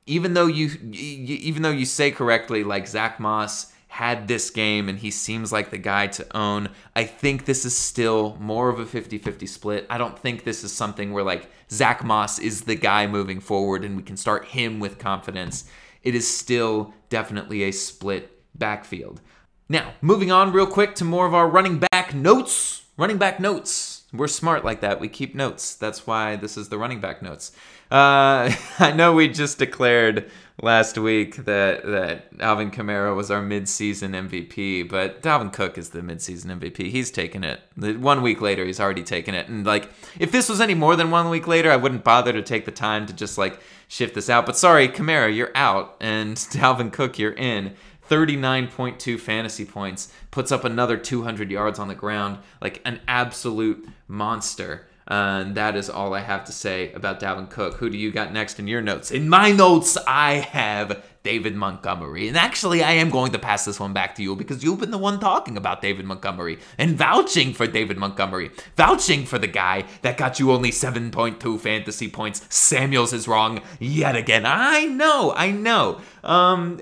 even 0.06 0.34
though 0.34 0.48
you 0.48 0.70
even 0.92 1.62
though 1.62 1.72
you 1.72 1.86
say 1.86 2.12
correctly, 2.12 2.64
like 2.64 2.88
Zack 2.88 3.20
Moss 3.20 3.74
had 3.94 4.28
this 4.28 4.50
game 4.50 4.90
and 4.90 4.98
he 4.98 5.12
seems 5.12 5.52
like 5.52 5.70
the 5.70 5.78
guy 5.78 6.08
to 6.08 6.26
own. 6.36 6.68
I 6.96 7.04
think 7.04 7.46
this 7.46 7.64
is 7.64 7.78
still 7.78 8.36
more 8.40 8.70
of 8.70 8.80
a 8.80 8.88
50 8.88 9.20
50 9.20 9.46
split. 9.46 9.86
I 9.88 10.00
don't 10.00 10.18
think 10.18 10.44
this 10.44 10.64
is 10.64 10.74
something 10.74 11.14
where 11.14 11.24
like 11.24 11.48
Zack 11.70 12.04
Moss 12.04 12.40
is 12.40 12.62
the 12.62 12.74
guy 12.74 13.06
moving 13.06 13.40
forward 13.40 13.86
and 13.86 13.96
we 13.96 14.02
can 14.02 14.18
start 14.18 14.46
him 14.46 14.80
with 14.80 14.98
confidence. 14.98 15.66
It 16.04 16.16
is 16.16 16.28
still 16.28 16.94
definitely 17.10 17.64
a 17.64 17.72
split 17.72 18.42
backfield. 18.54 19.22
Now, 19.70 19.94
moving 20.02 20.32
on 20.32 20.52
real 20.52 20.68
quick 20.68 20.96
to 20.96 21.06
more 21.06 21.26
of 21.26 21.34
our 21.34 21.48
running 21.48 21.82
back 21.92 22.14
notes. 22.14 22.86
Running 22.98 23.18
back 23.18 23.40
notes. 23.40 24.04
We're 24.14 24.28
smart 24.28 24.64
like 24.64 24.82
that. 24.82 25.00
We 25.00 25.08
keep 25.08 25.34
notes. 25.34 25.74
That's 25.74 26.06
why 26.06 26.36
this 26.36 26.58
is 26.58 26.70
the 26.70 26.78
running 26.78 27.00
back 27.00 27.22
notes. 27.24 27.52
Uh, 27.94 28.52
I 28.80 28.92
know 28.92 29.14
we 29.14 29.28
just 29.30 29.60
declared 29.60 30.30
last 30.62 30.98
week 30.98 31.36
that 31.46 31.86
that 31.86 32.28
Alvin 32.40 32.72
Kamara 32.72 33.16
was 33.16 33.30
our 33.30 33.42
midseason 33.42 34.16
MVP, 34.28 34.90
but 34.90 35.22
Dalvin 35.22 35.54
Cook 35.54 35.78
is 35.78 35.90
the 35.90 36.02
midseason 36.02 36.60
MVP. 36.60 36.90
He's 36.90 37.12
taken 37.12 37.44
it. 37.44 37.62
One 37.78 38.24
week 38.24 38.42
later, 38.42 38.66
he's 38.66 38.80
already 38.80 39.04
taken 39.04 39.36
it. 39.36 39.48
And 39.48 39.64
like, 39.64 39.92
if 40.20 40.32
this 40.32 40.50
was 40.50 40.60
any 40.60 40.74
more 40.74 40.96
than 40.96 41.12
one 41.12 41.30
week 41.30 41.46
later, 41.46 41.72
I 41.72 41.76
wouldn't 41.76 42.04
bother 42.04 42.34
to 42.34 42.42
take 42.42 42.66
the 42.66 42.72
time 42.72 43.06
to 43.06 43.14
just 43.14 43.38
like 43.38 43.60
shift 43.88 44.16
this 44.16 44.30
out. 44.30 44.48
But 44.48 44.58
sorry, 44.58 44.88
Kamara, 44.88 45.34
you're 45.34 45.52
out, 45.54 45.96
and 46.02 46.36
Dalvin 46.38 46.92
Cook, 46.92 47.20
you're 47.20 47.34
in. 47.34 47.76
39.2 48.10 49.18
fantasy 49.18 49.66
points, 49.66 50.12
puts 50.30 50.52
up 50.52 50.66
another 50.66 50.98
200 50.98 51.50
yards 51.50 51.80
on 51.80 51.88
the 51.88 51.96
ground, 51.96 52.38
like 52.60 52.82
an 52.84 53.00
absolute 53.08 53.88
monster. 54.10 54.88
And 55.08 55.56
that 55.56 55.76
is 55.76 55.90
all 55.90 56.14
I 56.14 56.22
have 56.22 56.46
to 56.46 56.52
say 56.52 56.94
about 56.94 57.20
Dalvin 57.20 57.50
Cook. 57.50 57.76
Who 57.76 57.90
do 57.90 57.98
you 57.98 58.12
got 58.12 58.32
next 58.32 58.60
in 58.60 58.68
your 58.68 58.82
notes? 58.82 59.12
In 59.12 59.28
my 59.28 59.52
notes, 59.52 59.98
I 60.08 60.36
have 60.36 61.04
David 61.24 61.56
Montgomery. 61.56 62.28
And 62.28 62.38
actually, 62.38 62.84
I 62.84 62.92
am 62.94 63.10
going 63.10 63.32
to 63.32 63.40
pass 63.40 63.66
this 63.66 63.80
one 63.80 63.94
back 63.94 64.16
to 64.16 64.24
you 64.24 64.36
because 64.36 64.64
you've 64.64 64.80
been 64.80 64.92
the 64.92 64.98
one 64.98 65.20
talking 65.20 65.58
about 65.58 65.82
David 65.82 66.06
Montgomery 66.06 66.60
and 66.78 66.98
vouching 66.98 67.54
for 67.54 67.66
David 67.66 67.98
Montgomery, 67.98 68.52
vouching 68.76 69.26
for 69.26 69.40
the 69.40 69.48
guy 69.48 69.86
that 70.02 70.18
got 70.18 70.40
you 70.40 70.52
only 70.52 70.72
7.2 70.72 71.60
fantasy 71.60 72.10
points. 72.10 72.46
Samuels 72.50 73.14
is 73.14 73.28
wrong 73.28 73.62
yet 73.80 74.16
again. 74.16 74.44
I 74.46 74.86
know, 74.86 75.34
I 75.36 75.52
know. 75.52 76.02
Um, 76.24 76.82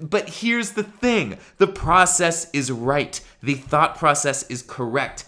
but 0.00 0.28
here's 0.28 0.72
the 0.72 0.82
thing 0.82 1.38
the 1.58 1.66
process 1.66 2.50
is 2.52 2.72
right, 2.72 3.20
the 3.42 3.54
thought 3.54 3.96
process 3.96 4.42
is 4.44 4.62
correct. 4.62 5.26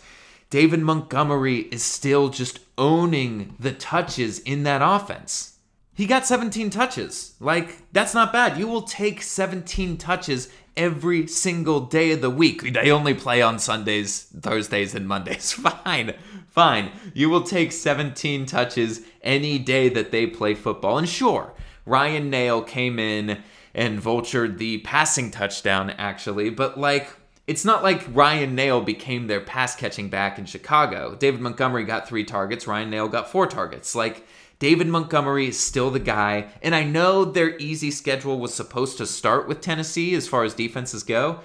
David 0.54 0.82
Montgomery 0.82 1.62
is 1.72 1.82
still 1.82 2.28
just 2.28 2.60
owning 2.78 3.56
the 3.58 3.72
touches 3.72 4.38
in 4.38 4.62
that 4.62 4.82
offense. 4.84 5.58
He 5.94 6.06
got 6.06 6.26
17 6.26 6.70
touches. 6.70 7.34
Like, 7.40 7.78
that's 7.92 8.14
not 8.14 8.32
bad. 8.32 8.56
You 8.56 8.68
will 8.68 8.82
take 8.82 9.20
17 9.20 9.96
touches 9.96 10.48
every 10.76 11.26
single 11.26 11.80
day 11.80 12.12
of 12.12 12.20
the 12.20 12.30
week. 12.30 12.72
They 12.72 12.92
only 12.92 13.14
play 13.14 13.42
on 13.42 13.58
Sundays, 13.58 14.28
Thursdays, 14.40 14.94
and 14.94 15.08
Mondays. 15.08 15.52
Fine, 15.84 16.14
fine. 16.46 16.92
You 17.14 17.30
will 17.30 17.42
take 17.42 17.72
17 17.72 18.46
touches 18.46 19.00
any 19.22 19.58
day 19.58 19.88
that 19.88 20.12
they 20.12 20.28
play 20.28 20.54
football. 20.54 20.98
And 20.98 21.08
sure, 21.08 21.52
Ryan 21.84 22.30
Nall 22.30 22.64
came 22.64 23.00
in 23.00 23.42
and 23.74 24.00
vultured 24.00 24.58
the 24.58 24.78
passing 24.82 25.32
touchdown, 25.32 25.90
actually, 25.90 26.50
but 26.50 26.78
like, 26.78 27.08
it's 27.46 27.64
not 27.64 27.83
like 27.83 28.07
Ryan 28.14 28.57
Nall 28.57 28.85
became 28.85 29.26
their 29.26 29.40
pass 29.40 29.76
catching 29.76 30.09
back 30.09 30.38
in 30.38 30.46
Chicago. 30.46 31.14
David 31.14 31.40
Montgomery 31.40 31.85
got 31.85 32.09
three 32.09 32.24
targets, 32.24 32.66
Ryan 32.66 32.90
Nall 32.90 33.11
got 33.11 33.30
four 33.30 33.46
targets. 33.46 33.94
Like, 33.94 34.26
David 34.59 34.87
Montgomery 34.87 35.48
is 35.48 35.59
still 35.59 35.90
the 35.90 35.98
guy. 35.98 36.46
And 36.62 36.74
I 36.74 36.85
know 36.85 37.24
their 37.24 37.57
easy 37.59 37.90
schedule 37.90 38.38
was 38.38 38.54
supposed 38.54 38.96
to 38.98 39.07
start 39.07 39.46
with 39.48 39.61
Tennessee 39.61 40.14
as 40.14 40.28
far 40.28 40.44
as 40.44 40.54
defenses 40.54 41.02
go. 41.02 41.40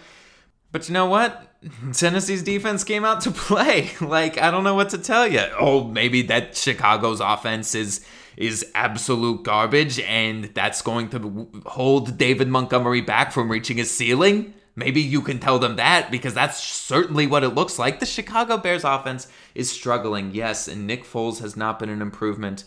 But 0.72 0.88
you 0.88 0.94
know 0.94 1.08
what? 1.08 1.48
Tennessee's 1.94 2.44
defense 2.44 2.84
came 2.84 3.04
out 3.04 3.22
to 3.22 3.32
play. 3.32 3.92
Like, 4.00 4.38
I 4.38 4.52
don't 4.52 4.64
know 4.64 4.76
what 4.76 4.90
to 4.92 4.98
tell 4.98 5.28
you. 5.28 5.44
Oh, 5.60 5.84
maybe 5.84 6.22
that 6.24 6.56
Chicago's 6.56 7.20
offense 7.20 7.76
is 7.76 8.06
is 8.38 8.66
absolute 8.74 9.44
garbage 9.44 10.00
and 10.00 10.46
that's 10.54 10.82
going 10.82 11.10
to 11.10 11.50
hold 11.66 12.18
David 12.18 12.48
Montgomery 12.48 13.02
back 13.02 13.34
from 13.34 13.52
reaching 13.52 13.76
his 13.76 13.92
ceiling. 13.92 14.54
Maybe 14.76 15.02
you 15.02 15.22
can 15.22 15.40
tell 15.40 15.60
them 15.60 15.76
that 15.76 16.10
because 16.12 16.34
that's 16.34 16.62
certainly 16.64 17.28
what 17.28 17.44
it 17.44 17.50
looks 17.50 17.78
like. 17.78 18.00
The 18.00 18.06
Chicago 18.06 18.58
Bears 18.58 18.84
offense 18.84 19.28
is 19.54 19.70
struggling, 19.70 20.34
yes, 20.34 20.68
and 20.68 20.88
Nick 20.88 21.04
Foles 21.04 21.42
has 21.42 21.58
not 21.58 21.80
been 21.80 21.90
an 21.90 22.02
improvement 22.02 22.64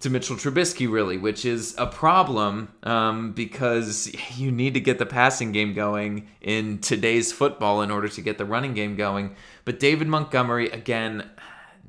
to 0.00 0.10
Mitchell 0.10 0.36
Trubisky, 0.36 0.90
really, 0.90 1.16
which 1.16 1.44
is 1.44 1.74
a 1.78 1.86
problem 1.86 2.68
um, 2.82 3.32
because 3.32 4.12
you 4.36 4.50
need 4.52 4.74
to 4.74 4.80
get 4.80 4.98
the 4.98 5.06
passing 5.06 5.52
game 5.52 5.72
going 5.72 6.28
in 6.40 6.78
today's 6.78 7.32
football 7.32 7.80
in 7.80 7.90
order 7.90 8.08
to 8.08 8.20
get 8.20 8.36
the 8.36 8.44
running 8.44 8.74
game 8.74 8.96
going. 8.96 9.34
But 9.64 9.80
David 9.80 10.08
Montgomery, 10.08 10.68
again, 10.70 11.30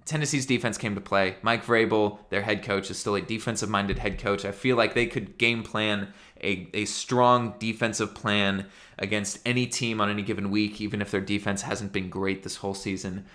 Tennessee's 0.05 0.45
defense 0.45 0.77
came 0.77 0.95
to 0.95 1.01
play. 1.01 1.35
Mike 1.41 1.65
Vrabel, 1.65 2.19
their 2.29 2.43
head 2.43 2.63
coach, 2.63 2.89
is 2.91 2.97
still 2.97 3.15
a 3.15 3.21
defensive 3.21 3.69
minded 3.69 3.99
head 3.99 4.19
coach. 4.19 4.45
I 4.45 4.51
feel 4.51 4.77
like 4.77 4.93
they 4.93 5.07
could 5.07 5.37
game 5.37 5.63
plan 5.63 6.13
a, 6.41 6.69
a 6.73 6.85
strong 6.85 7.55
defensive 7.59 8.13
plan 8.13 8.67
against 8.97 9.39
any 9.45 9.67
team 9.67 9.99
on 10.01 10.09
any 10.09 10.21
given 10.21 10.51
week, 10.51 10.79
even 10.81 11.01
if 11.01 11.11
their 11.11 11.21
defense 11.21 11.63
hasn't 11.63 11.91
been 11.91 12.09
great 12.09 12.43
this 12.43 12.57
whole 12.57 12.73
season. 12.73 13.25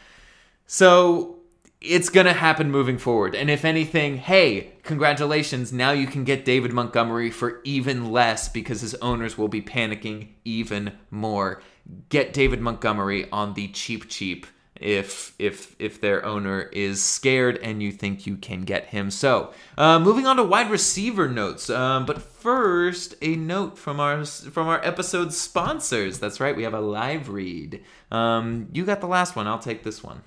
So 0.66 1.40
it's 1.80 2.10
going 2.10 2.26
to 2.26 2.32
happen 2.32 2.70
moving 2.70 2.98
forward. 2.98 3.34
And 3.34 3.50
if 3.50 3.64
anything, 3.64 4.18
hey, 4.18 4.72
congratulations, 4.82 5.72
now 5.72 5.92
you 5.92 6.06
can 6.06 6.24
get 6.24 6.44
David 6.44 6.72
Montgomery 6.72 7.30
for 7.30 7.60
even 7.64 8.10
less 8.12 8.48
because 8.48 8.82
his 8.82 8.94
owners 8.96 9.38
will 9.38 9.48
be 9.48 9.62
panicking 9.62 10.28
even 10.44 10.92
more. 11.10 11.62
Get 12.10 12.32
David 12.34 12.60
Montgomery 12.60 13.30
on 13.30 13.54
the 13.54 13.68
cheap 13.68 14.08
cheap 14.08 14.46
if 14.80 15.34
if 15.38 15.76
if 15.78 16.00
their 16.00 16.24
owner 16.24 16.62
is 16.72 17.02
scared 17.02 17.58
and 17.58 17.82
you 17.82 17.92
think 17.92 18.26
you 18.26 18.36
can 18.36 18.62
get 18.62 18.86
him. 18.86 19.10
So, 19.10 19.52
uh, 19.78 19.98
moving 19.98 20.26
on 20.26 20.36
to 20.36 20.42
wide 20.42 20.70
receiver 20.70 21.28
notes. 21.28 21.68
Um, 21.70 22.06
but 22.06 22.22
first, 22.22 23.14
a 23.20 23.36
note 23.36 23.78
from 23.78 24.00
our 24.00 24.24
from 24.24 24.66
our 24.66 24.84
episode 24.84 25.32
sponsors. 25.32 26.18
That's 26.18 26.40
right, 26.40 26.56
we 26.56 26.64
have 26.64 26.74
a 26.74 26.80
live 26.80 27.28
read. 27.28 27.84
Um, 28.10 28.68
you 28.72 28.84
got 28.84 29.00
the 29.00 29.06
last 29.06 29.36
one. 29.36 29.46
I'll 29.46 29.58
take 29.58 29.84
this 29.84 30.02
one. 30.02 30.22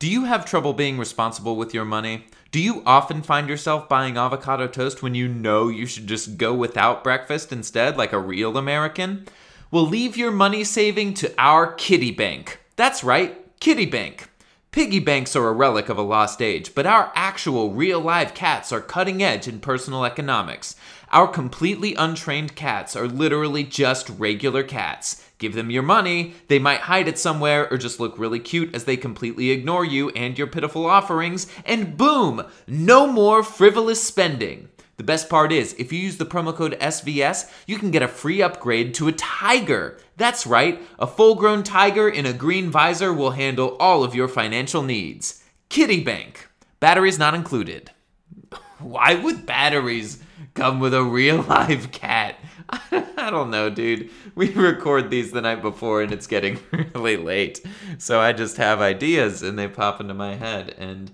Do 0.00 0.10
you 0.10 0.24
have 0.24 0.44
trouble 0.44 0.74
being 0.74 0.98
responsible 0.98 1.56
with 1.56 1.72
your 1.72 1.84
money? 1.84 2.26
Do 2.50 2.60
you 2.60 2.82
often 2.84 3.22
find 3.22 3.48
yourself 3.48 3.88
buying 3.88 4.16
avocado 4.16 4.66
toast 4.66 5.02
when 5.02 5.14
you 5.14 5.28
know 5.28 5.68
you 5.68 5.86
should 5.86 6.06
just 6.06 6.36
go 6.36 6.52
without 6.52 7.02
breakfast 7.02 7.52
instead, 7.52 7.96
like 7.96 8.12
a 8.12 8.18
real 8.18 8.56
American? 8.56 9.26
Well, 9.70 9.86
leave 9.86 10.16
your 10.16 10.30
money 10.30 10.62
saving 10.62 11.14
to 11.14 11.32
our 11.38 11.72
kitty 11.72 12.10
bank. 12.10 12.60
That's 12.76 13.02
right, 13.02 13.43
Kitty 13.64 13.86
Bank. 13.86 14.28
Piggy 14.72 14.98
banks 14.98 15.34
are 15.34 15.48
a 15.48 15.52
relic 15.54 15.88
of 15.88 15.96
a 15.96 16.02
lost 16.02 16.42
age, 16.42 16.74
but 16.74 16.84
our 16.84 17.10
actual 17.14 17.72
real 17.72 17.98
live 17.98 18.34
cats 18.34 18.70
are 18.72 18.82
cutting 18.82 19.22
edge 19.22 19.48
in 19.48 19.58
personal 19.58 20.04
economics. 20.04 20.76
Our 21.12 21.26
completely 21.26 21.94
untrained 21.94 22.56
cats 22.56 22.94
are 22.94 23.08
literally 23.08 23.64
just 23.64 24.10
regular 24.10 24.64
cats. 24.64 25.26
Give 25.38 25.54
them 25.54 25.70
your 25.70 25.82
money, 25.82 26.34
they 26.48 26.58
might 26.58 26.80
hide 26.80 27.08
it 27.08 27.18
somewhere 27.18 27.66
or 27.72 27.78
just 27.78 27.98
look 27.98 28.18
really 28.18 28.38
cute 28.38 28.74
as 28.74 28.84
they 28.84 28.98
completely 28.98 29.50
ignore 29.50 29.86
you 29.86 30.10
and 30.10 30.36
your 30.36 30.46
pitiful 30.46 30.84
offerings, 30.84 31.46
and 31.64 31.96
boom! 31.96 32.44
No 32.66 33.06
more 33.06 33.42
frivolous 33.42 34.04
spending. 34.04 34.68
The 34.96 35.04
best 35.04 35.28
part 35.28 35.50
is, 35.52 35.74
if 35.74 35.92
you 35.92 35.98
use 35.98 36.18
the 36.18 36.26
promo 36.26 36.54
code 36.54 36.78
SVS, 36.80 37.50
you 37.66 37.78
can 37.78 37.90
get 37.90 38.02
a 38.02 38.08
free 38.08 38.40
upgrade 38.40 38.94
to 38.94 39.08
a 39.08 39.12
tiger. 39.12 39.98
That's 40.16 40.46
right, 40.46 40.80
a 40.98 41.06
full 41.06 41.34
grown 41.34 41.62
tiger 41.62 42.08
in 42.08 42.26
a 42.26 42.32
green 42.32 42.70
visor 42.70 43.12
will 43.12 43.32
handle 43.32 43.76
all 43.80 44.04
of 44.04 44.14
your 44.14 44.28
financial 44.28 44.82
needs. 44.82 45.42
Kitty 45.68 46.02
Bank. 46.02 46.48
Batteries 46.78 47.18
not 47.18 47.34
included. 47.34 47.90
Why 48.78 49.14
would 49.14 49.46
batteries 49.46 50.22
come 50.54 50.78
with 50.78 50.94
a 50.94 51.02
real 51.02 51.42
live 51.48 51.90
cat? 51.90 52.36
I 52.92 53.30
don't 53.30 53.50
know, 53.50 53.70
dude. 53.70 54.10
We 54.34 54.50
record 54.50 55.10
these 55.10 55.32
the 55.32 55.40
night 55.40 55.62
before 55.62 56.02
and 56.02 56.12
it's 56.12 56.26
getting 56.26 56.58
really 56.94 57.16
late. 57.16 57.64
So 57.98 58.20
I 58.20 58.32
just 58.32 58.56
have 58.58 58.80
ideas 58.80 59.42
and 59.42 59.58
they 59.58 59.68
pop 59.68 60.00
into 60.00 60.14
my 60.14 60.34
head. 60.34 60.74
And 60.78 61.10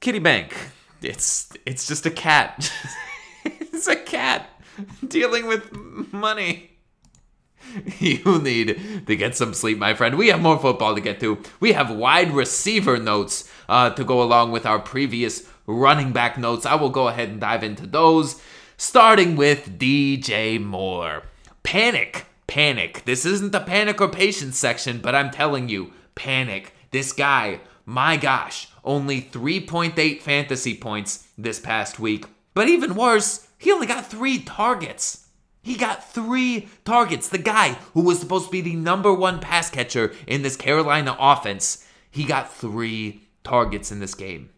Kitty 0.00 0.18
Bank 0.18 0.54
it's 1.02 1.48
it's 1.66 1.86
just 1.86 2.06
a 2.06 2.10
cat. 2.10 2.72
it's 3.44 3.86
a 3.86 3.96
cat 3.96 4.48
dealing 5.06 5.46
with 5.46 5.72
money. 6.12 6.70
You 7.98 8.38
need 8.40 9.06
to 9.06 9.16
get 9.16 9.36
some 9.36 9.52
sleep, 9.52 9.78
my 9.78 9.92
friend. 9.94 10.16
We 10.16 10.28
have 10.28 10.40
more 10.40 10.58
football 10.58 10.94
to 10.94 11.00
get 11.00 11.20
to. 11.20 11.38
We 11.60 11.72
have 11.72 11.90
wide 11.90 12.32
receiver 12.32 12.96
notes 12.96 13.50
uh, 13.68 13.90
to 13.90 14.04
go 14.04 14.22
along 14.22 14.52
with 14.52 14.64
our 14.64 14.78
previous 14.78 15.46
running 15.66 16.12
back 16.12 16.38
notes. 16.38 16.64
I 16.64 16.76
will 16.76 16.88
go 16.88 17.08
ahead 17.08 17.28
and 17.28 17.40
dive 17.40 17.62
into 17.62 17.86
those, 17.86 18.40
starting 18.78 19.36
with 19.36 19.78
DJ 19.78 20.62
Moore. 20.62 21.24
Panic, 21.62 22.24
panic. 22.46 23.04
This 23.04 23.26
isn't 23.26 23.52
the 23.52 23.60
panic 23.60 24.00
or 24.00 24.08
patience 24.08 24.56
section, 24.56 25.00
but 25.00 25.14
I'm 25.14 25.30
telling 25.30 25.68
you, 25.68 25.92
panic. 26.14 26.72
This 26.90 27.12
guy, 27.12 27.60
my 27.84 28.16
gosh, 28.16 28.68
only 28.88 29.22
3.8 29.22 30.20
fantasy 30.20 30.74
points 30.74 31.28
this 31.38 31.60
past 31.60 32.00
week. 32.00 32.24
But 32.54 32.68
even 32.68 32.96
worse, 32.96 33.46
he 33.58 33.70
only 33.70 33.86
got 33.86 34.10
three 34.10 34.40
targets. 34.40 35.28
He 35.62 35.76
got 35.76 36.10
three 36.12 36.68
targets. 36.84 37.28
The 37.28 37.38
guy 37.38 37.74
who 37.94 38.00
was 38.00 38.18
supposed 38.18 38.46
to 38.46 38.50
be 38.50 38.62
the 38.62 38.74
number 38.74 39.12
one 39.12 39.38
pass 39.38 39.70
catcher 39.70 40.12
in 40.26 40.42
this 40.42 40.56
Carolina 40.56 41.16
offense, 41.20 41.86
he 42.10 42.24
got 42.24 42.52
three 42.52 43.22
targets 43.44 43.92
in 43.92 44.00
this 44.00 44.14
game. 44.14 44.50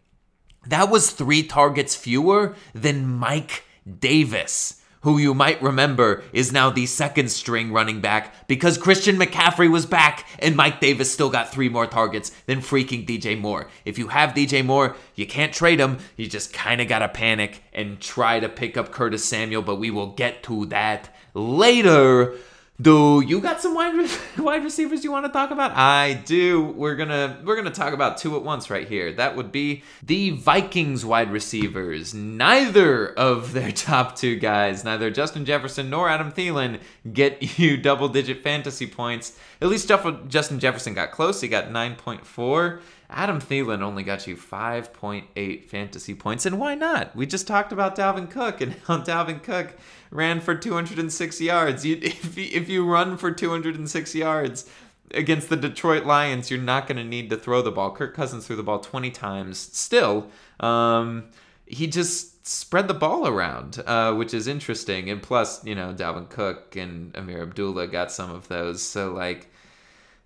That 0.65 0.89
was 0.89 1.11
three 1.11 1.43
targets 1.43 1.95
fewer 1.95 2.55
than 2.73 3.05
Mike 3.05 3.65
Davis 3.99 4.80
who 5.01 5.17
you 5.17 5.33
might 5.33 5.61
remember 5.61 6.23
is 6.33 6.51
now 6.51 6.69
the 6.69 6.85
second 6.85 7.29
string 7.29 7.71
running 7.71 8.01
back 8.01 8.47
because 8.47 8.77
Christian 8.77 9.17
McCaffrey 9.17 9.69
was 9.69 9.85
back 9.85 10.27
and 10.39 10.55
Mike 10.55 10.79
Davis 10.79 11.11
still 11.11 11.29
got 11.29 11.51
three 11.51 11.69
more 11.69 11.87
targets 11.87 12.31
than 12.45 12.59
freaking 12.59 13.05
DJ 13.05 13.39
Moore. 13.39 13.67
If 13.85 13.97
you 13.97 14.09
have 14.09 14.33
DJ 14.33 14.63
Moore, 14.63 14.95
you 15.15 15.25
can't 15.25 15.53
trade 15.53 15.79
him. 15.79 15.97
You 16.17 16.27
just 16.27 16.53
kind 16.53 16.81
of 16.81 16.87
got 16.87 16.99
to 16.99 17.09
panic 17.09 17.63
and 17.73 17.99
try 17.99 18.39
to 18.39 18.49
pick 18.49 18.77
up 18.77 18.91
Curtis 18.91 19.25
Samuel, 19.25 19.61
but 19.61 19.77
we 19.77 19.91
will 19.91 20.13
get 20.13 20.43
to 20.43 20.65
that 20.67 21.13
later. 21.33 22.35
Do 22.81 23.21
you 23.25 23.41
got 23.41 23.61
some 23.61 23.75
wide 23.75 23.93
re- 23.93 24.09
wide 24.43 24.63
receivers 24.63 25.03
you 25.03 25.11
want 25.11 25.25
to 25.25 25.31
talk 25.31 25.51
about? 25.51 25.71
I 25.75 26.13
do. 26.13 26.63
We're 26.63 26.95
gonna 26.95 27.39
we're 27.43 27.55
gonna 27.55 27.69
talk 27.69 27.93
about 27.93 28.17
two 28.17 28.35
at 28.37 28.43
once 28.43 28.69
right 28.69 28.87
here. 28.87 29.11
That 29.11 29.35
would 29.35 29.51
be 29.51 29.83
the 30.01 30.31
Vikings 30.31 31.05
wide 31.05 31.31
receivers. 31.31 32.13
Neither 32.13 33.07
of 33.07 33.53
their 33.53 33.71
top 33.73 34.15
two 34.15 34.37
guys, 34.37 34.83
neither 34.83 35.11
Justin 35.11 35.45
Jefferson 35.45 35.89
nor 35.89 36.09
Adam 36.09 36.31
Thielen, 36.31 36.79
get 37.11 37.59
you 37.59 37.77
double 37.77 38.07
digit 38.07 38.41
fantasy 38.41 38.87
points. 38.87 39.37
At 39.61 39.67
least 39.67 39.87
Justin 40.27 40.59
Jefferson 40.59 40.93
got 40.93 41.11
close. 41.11 41.41
He 41.41 41.49
got 41.49 41.71
nine 41.71 41.95
point 41.95 42.25
four. 42.25 42.79
Adam 43.13 43.41
Thielen 43.41 43.81
only 43.81 44.03
got 44.03 44.25
you 44.25 44.37
5.8 44.37 45.65
fantasy 45.65 46.15
points, 46.15 46.45
and 46.45 46.57
why 46.57 46.75
not? 46.75 47.13
We 47.13 47.25
just 47.25 47.45
talked 47.45 47.73
about 47.73 47.97
Dalvin 47.97 48.29
Cook 48.31 48.61
and 48.61 48.73
how 48.87 48.99
Dalvin 48.99 49.43
Cook 49.43 49.75
ran 50.11 50.41
for 50.41 50.53
206 50.53 51.41
yards. 51.41 51.85
You, 51.85 51.97
if, 52.01 52.37
if 52.37 52.69
you 52.69 52.85
run 52.85 53.17
for 53.17 53.31
206 53.31 54.13
yards 54.13 54.69
against 55.13 55.49
the 55.49 55.57
Detroit 55.57 56.05
Lions, 56.05 56.51
you're 56.51 56.61
not 56.61 56.87
going 56.87 56.97
to 56.97 57.03
need 57.03 57.29
to 57.31 57.37
throw 57.37 57.61
the 57.61 57.71
ball. 57.71 57.91
Kirk 57.91 58.13
Cousins 58.13 58.45
threw 58.45 58.55
the 58.55 58.63
ball 58.63 58.79
20 58.79 59.09
times. 59.11 59.57
Still, 59.57 60.27
um, 60.59 61.29
he 61.65 61.87
just 61.87 62.45
spread 62.45 62.87
the 62.87 62.93
ball 62.93 63.27
around, 63.27 63.81
uh, 63.85 64.13
which 64.13 64.33
is 64.33 64.47
interesting. 64.47 65.09
And 65.09 65.21
plus, 65.21 65.63
you 65.65 65.75
know, 65.75 65.93
Dalvin 65.93 66.29
Cook 66.29 66.75
and 66.75 67.13
Ameer 67.13 67.41
Abdullah 67.41 67.87
got 67.87 68.11
some 68.11 68.31
of 68.31 68.47
those. 68.47 68.81
So, 68.81 69.13
like, 69.13 69.49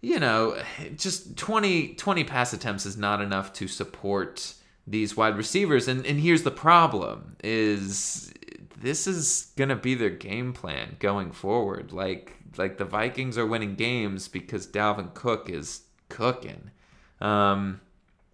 you 0.01 0.19
know, 0.19 0.61
just 0.95 1.37
20, 1.37 1.95
20 1.95 2.23
pass 2.23 2.53
attempts 2.53 2.85
is 2.85 2.97
not 2.97 3.21
enough 3.21 3.53
to 3.53 3.67
support 3.67 4.53
these 4.87 5.17
wide 5.17 5.35
receivers. 5.35 5.87
And, 5.87 6.05
and 6.05 6.19
here's 6.19 6.43
the 6.43 6.51
problem 6.51 7.37
is 7.43 8.31
this 8.85 9.07
is 9.07 9.47
to 9.69 9.75
be 9.75 9.95
their 9.95 10.11
game 10.11 10.53
plan 10.53 10.95
going 10.99 11.31
forward. 11.31 11.91
Like, 11.91 12.37
like 12.55 12.77
the 12.77 12.85
Vikings 12.85 13.35
are 13.35 13.45
winning 13.45 13.73
games 13.73 14.27
because 14.27 14.67
Dalvin 14.67 15.11
Cook 15.15 15.49
is 15.49 15.81
cooking. 16.07 16.69
Um, 17.19 17.81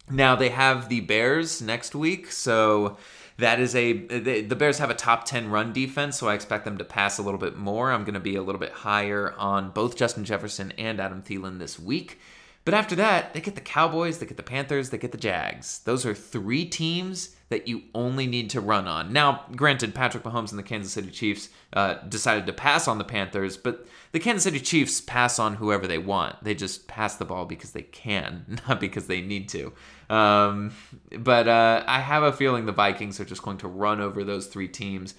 now 0.10 0.36
they 0.36 0.50
have 0.50 0.90
the 0.90 1.00
Bears 1.00 1.62
next 1.62 1.96
week, 1.96 2.34
so 2.34 2.98
that 3.38 3.62
is 3.62 3.74
a 3.76 3.94
the, 3.94 4.42
the 4.42 4.56
Bears 4.58 4.80
have 4.80 4.90
a 4.90 4.94
top 4.94 5.24
10 5.24 5.50
run 5.50 5.72
defense, 5.72 6.20
so 6.20 6.28
I 6.28 6.34
expect 6.34 6.66
them 6.66 6.78
to 6.80 6.84
pass 6.84 7.18
a 7.18 7.24
little 7.24 7.40
bit 7.40 7.56
more. 7.56 7.90
I'm 7.90 8.04
going 8.04 8.16
to 8.16 8.20
be 8.20 8.36
a 8.36 8.44
little 8.44 8.60
bit 8.60 8.74
higher 8.74 9.34
on 9.38 9.72
both 9.72 9.96
Justin 9.96 10.26
Jefferson 10.26 10.74
and 10.78 11.00
Adam 11.00 11.22
Thielen 11.22 11.60
this 11.60 11.80
week. 11.80 12.20
But 12.63 12.76
after 12.76 12.95
that, 12.95 13.34
they 13.34 13.41
get 13.41 13.56
the 13.56 13.62
Cowboys, 13.62 14.19
they 14.19 14.28
get 14.28 14.38
the 14.38 14.43
Panthers, 14.43 14.91
they 14.91 14.97
get 15.00 15.12
the 15.12 15.17
Jags. 15.17 15.80
Those 15.80 16.06
are 16.06 16.13
three 16.13 16.65
teams 16.65 17.36
that 17.50 17.67
you 17.67 17.82
only 17.95 18.28
need 18.28 18.50
to 18.52 18.62
run 18.62 18.88
on. 18.88 19.12
Now, 19.12 19.45
granted, 19.56 19.95
Patrick 19.95 20.24
Mahomes 20.24 20.52
and 20.52 20.60
the 20.60 20.63
Kansas 20.63 20.93
City 20.93 21.10
Chiefs 21.10 21.50
uh, 21.74 21.95
decided 22.08 22.45
to 22.45 22.54
pass 22.54 22.88
on 22.88 22.97
the 22.97 23.04
Panthers, 23.04 23.58
but 23.58 23.88
the 24.12 24.19
Kansas 24.19 24.43
City 24.43 24.60
Chiefs 24.60 25.02
pass 25.02 25.39
on 25.39 25.56
whoever 25.56 25.88
they 25.88 25.97
want. 25.97 26.41
They 26.43 26.54
just 26.54 26.88
pass 26.88 27.15
the 27.15 27.26
ball 27.26 27.45
because 27.45 27.71
they 27.71 27.82
can, 27.82 28.60
not 28.67 28.80
because 28.80 29.08
they 29.08 29.21
need 29.21 29.50
to. 29.50 29.74
Um, 30.10 30.74
but 31.17 31.47
uh, 31.47 31.84
I 31.88 32.00
have 32.00 32.24
a 32.24 32.32
feeling 32.32 32.67
the 32.67 32.71
Vikings 32.71 33.19
are 33.19 33.26
just 33.26 33.41
going 33.41 33.58
to 33.60 33.67
run 33.67 34.00
over 34.02 34.24
those 34.24 34.47
three 34.47 34.67
teams, 34.67 35.15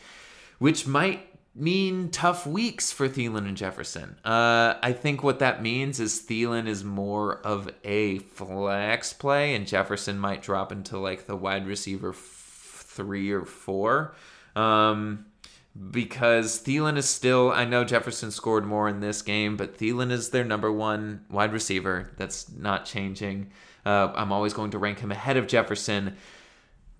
which 0.58 0.86
might 0.86 1.26
mean 1.54 2.10
tough 2.10 2.46
weeks 2.46 2.92
for 2.92 3.08
Thielen 3.08 3.46
and 3.46 3.56
Jefferson. 3.56 4.16
Uh, 4.24 4.74
I 4.82 4.92
think 4.92 5.22
what 5.22 5.38
that 5.40 5.62
means 5.62 6.00
is 6.00 6.22
Thielen 6.22 6.66
is 6.66 6.82
more 6.82 7.38
of 7.40 7.70
a 7.84 8.18
flex 8.18 9.12
play, 9.12 9.54
and 9.54 9.66
Jefferson 9.66 10.18
might 10.18 10.42
drop 10.42 10.72
into 10.72 10.98
like 10.98 11.26
the 11.26 11.36
wide 11.36 11.66
receiver 11.66 12.10
f- 12.10 12.84
three 12.86 13.30
or 13.30 13.44
four. 13.44 14.14
Um, 14.56 15.26
because 15.90 16.62
Thielen 16.62 16.96
is 16.98 17.08
still, 17.08 17.50
I 17.50 17.64
know 17.64 17.84
Jefferson 17.84 18.30
scored 18.30 18.66
more 18.66 18.88
in 18.88 19.00
this 19.00 19.22
game, 19.22 19.56
but 19.56 19.78
Thielen 19.78 20.10
is 20.10 20.30
their 20.30 20.44
number 20.44 20.70
one 20.70 21.24
wide 21.30 21.52
receiver. 21.52 22.10
That's 22.16 22.50
not 22.50 22.84
changing. 22.84 23.50
Uh, 23.84 24.12
I'm 24.14 24.32
always 24.32 24.52
going 24.52 24.70
to 24.72 24.78
rank 24.78 25.00
him 25.00 25.10
ahead 25.10 25.36
of 25.36 25.46
Jefferson. 25.46 26.16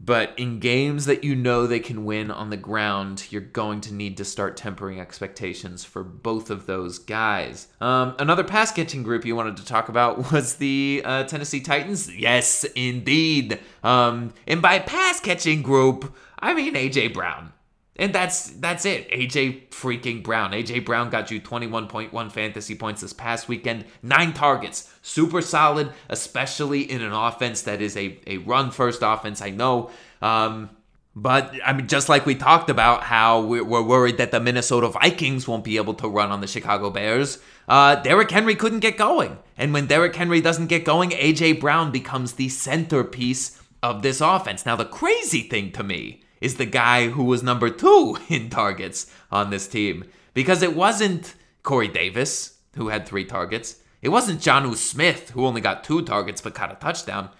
But 0.05 0.37
in 0.37 0.59
games 0.59 1.05
that 1.07 1.23
you 1.23 1.37
know 1.37 1.67
they 1.67 1.79
can 1.79 2.05
win 2.05 2.33
on 2.33 2.51
the 2.51 2.57
ground, 2.57 3.27
you're 3.31 3.41
going 3.41 3.81
to 3.83 3.95
need 3.95 4.17
to 4.17 4.25
start 4.25 4.57
tempering 4.57 4.99
expectations 4.99 5.85
for 5.85 6.03
both 6.03 6.51
of 6.51 6.67
those 6.67 6.99
guys. 6.99 7.69
Um, 7.81 8.17
another 8.19 8.43
pass 8.43 8.73
catching 8.73 9.05
group 9.05 9.25
you 9.25 9.37
wanted 9.37 9.59
to 9.59 9.65
talk 9.65 9.89
about 9.89 10.33
was 10.33 10.57
the 10.57 11.03
uh, 11.05 11.25
Tennessee 11.25 11.61
Titans. 11.61 12.13
Yes, 12.13 12.65
indeed. 12.75 13.61
Um, 13.85 14.35
and 14.49 14.61
by 14.61 14.81
pass 14.81 15.21
catching 15.21 15.63
group, 15.63 16.13
I 16.41 16.53
mean 16.53 16.75
AJ 16.75 17.15
Brown. 17.15 17.53
And 17.97 18.15
that's 18.15 18.51
that's 18.51 18.87
it. 18.87 19.11
AJ 19.11 19.69
freaking 19.69 20.23
Brown. 20.23 20.53
AJ 20.53 20.85
Brown 20.87 21.11
got 21.11 21.31
you 21.31 21.41
21.1 21.41 22.33
fantasy 22.33 22.75
points 22.75 23.03
this 23.03 23.13
past 23.13 23.49
weekend. 23.49 23.85
Nine 24.03 24.33
targets. 24.33 24.91
Super 25.03 25.43
solid, 25.43 25.93
especially 26.09 26.91
in 26.91 27.03
an 27.03 27.13
offense 27.13 27.63
that 27.63 27.83
is 27.83 27.97
a, 27.97 28.19
a 28.27 28.39
run 28.39 28.71
first 28.71 29.01
offense. 29.03 29.43
I 29.43 29.51
know. 29.51 29.91
Um, 30.23 30.71
but 31.15 31.55
I 31.65 31.75
mean, 31.75 31.89
just 31.89 32.09
like 32.09 32.25
we 32.25 32.35
talked 32.35 32.71
about 32.71 33.03
how 33.03 33.43
we're, 33.43 33.65
we're, 33.65 33.83
worried 33.83 34.17
that 34.17 34.31
the 34.31 34.41
Minnesota 34.41 34.89
Vikings 34.89 35.47
won't 35.47 35.65
be 35.65 35.77
able 35.77 35.93
to 35.95 36.09
run 36.09 36.31
on 36.31 36.41
the 36.41 36.47
Chicago 36.47 36.89
Bears, 36.89 37.39
uh, 37.69 37.97
Derrick 37.97 38.31
Henry 38.31 38.55
couldn't 38.55 38.81
get 38.81 38.97
going. 38.97 39.37
And 39.59 39.75
when 39.75 39.87
Derrick 39.87 40.17
Henry 40.17 40.41
doesn't 40.41 40.69
get 40.69 40.87
going, 40.87 41.11
AJ 41.11 41.61
Brown 41.61 41.93
becomes 41.93 42.35
the 42.35 42.49
centerpiece 42.49 43.61
of 43.83 44.01
this 44.01 44.23
offense. 44.23 44.65
Now, 44.65 44.77
the 44.77 44.87
crazy 44.87 45.43
thing 45.43 45.73
to 45.73 45.83
me 45.83 46.23
is 46.43 46.57
the 46.57 46.67
guy 46.67 47.09
who 47.09 47.23
was 47.23 47.43
number 47.43 47.71
two 47.71 48.19
in 48.29 48.51
targets 48.51 49.07
on 49.31 49.49
this 49.51 49.69
team. 49.69 50.05
Because 50.35 50.61
it 50.61 50.75
wasn't 50.75 51.35
Corey 51.63 51.89
Davis, 51.89 52.59
who 52.75 52.89
had 52.89 53.07
three 53.07 53.25
targets. 53.25 53.77
It 54.03 54.09
wasn't 54.09 54.41
Jonnu 54.41 54.75
Smith, 54.75 55.31
who 55.31 55.47
only 55.47 55.61
got 55.61 55.85
two 55.85 56.03
targets 56.03 56.41
but 56.41 56.55
caught 56.55 56.73
a 56.73 56.75
touchdown. 56.75 57.31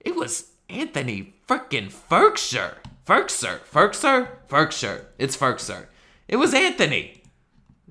It 0.00 0.16
was 0.16 0.50
Anthony 0.68 1.34
frickin' 1.46 1.92
Firkser. 1.92 2.74
Firkser. 3.06 3.60
Firkser? 3.60 4.28
Firkser. 4.48 5.04
It's 5.18 5.36
Firkser. 5.36 5.86
It 6.26 6.36
was 6.36 6.52
Anthony. 6.52 7.17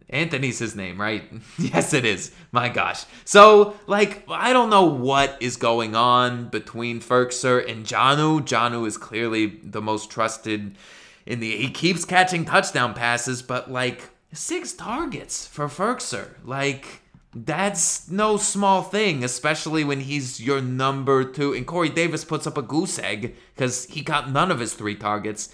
Anthony's 0.09 0.59
his 0.59 0.75
name, 0.75 0.99
right? 0.99 1.23
yes, 1.57 1.93
it 1.93 2.05
is. 2.05 2.31
My 2.51 2.69
gosh. 2.69 3.05
So, 3.25 3.75
like, 3.87 4.23
I 4.29 4.53
don't 4.53 4.69
know 4.69 4.85
what 4.85 5.37
is 5.41 5.57
going 5.57 5.95
on 5.95 6.49
between 6.49 7.01
Firkser 7.01 7.69
and 7.69 7.85
Jonnu. 7.85 8.41
Jonnu 8.41 8.87
is 8.87 8.97
clearly 8.97 9.59
the 9.63 9.81
most 9.81 10.09
trusted 10.09 10.77
in 11.25 11.39
the. 11.39 11.57
He 11.57 11.69
keeps 11.69 12.05
catching 12.05 12.45
touchdown 12.45 12.93
passes, 12.93 13.41
but 13.41 13.69
like 13.69 14.09
six 14.31 14.73
targets 14.73 15.45
for 15.45 15.67
Firkser. 15.67 16.35
Like, 16.45 17.01
that's 17.33 18.09
no 18.09 18.37
small 18.37 18.83
thing, 18.83 19.23
especially 19.25 19.83
when 19.83 19.99
he's 19.99 20.39
your 20.39 20.61
number 20.61 21.25
two. 21.25 21.53
And 21.53 21.67
Corey 21.67 21.89
Davis 21.89 22.23
puts 22.23 22.47
up 22.47 22.57
a 22.57 22.61
goose 22.61 22.97
egg 22.97 23.35
because 23.53 23.85
he 23.85 24.01
got 24.01 24.31
none 24.31 24.51
of 24.51 24.59
his 24.59 24.73
three 24.73 24.95
targets. 24.95 25.49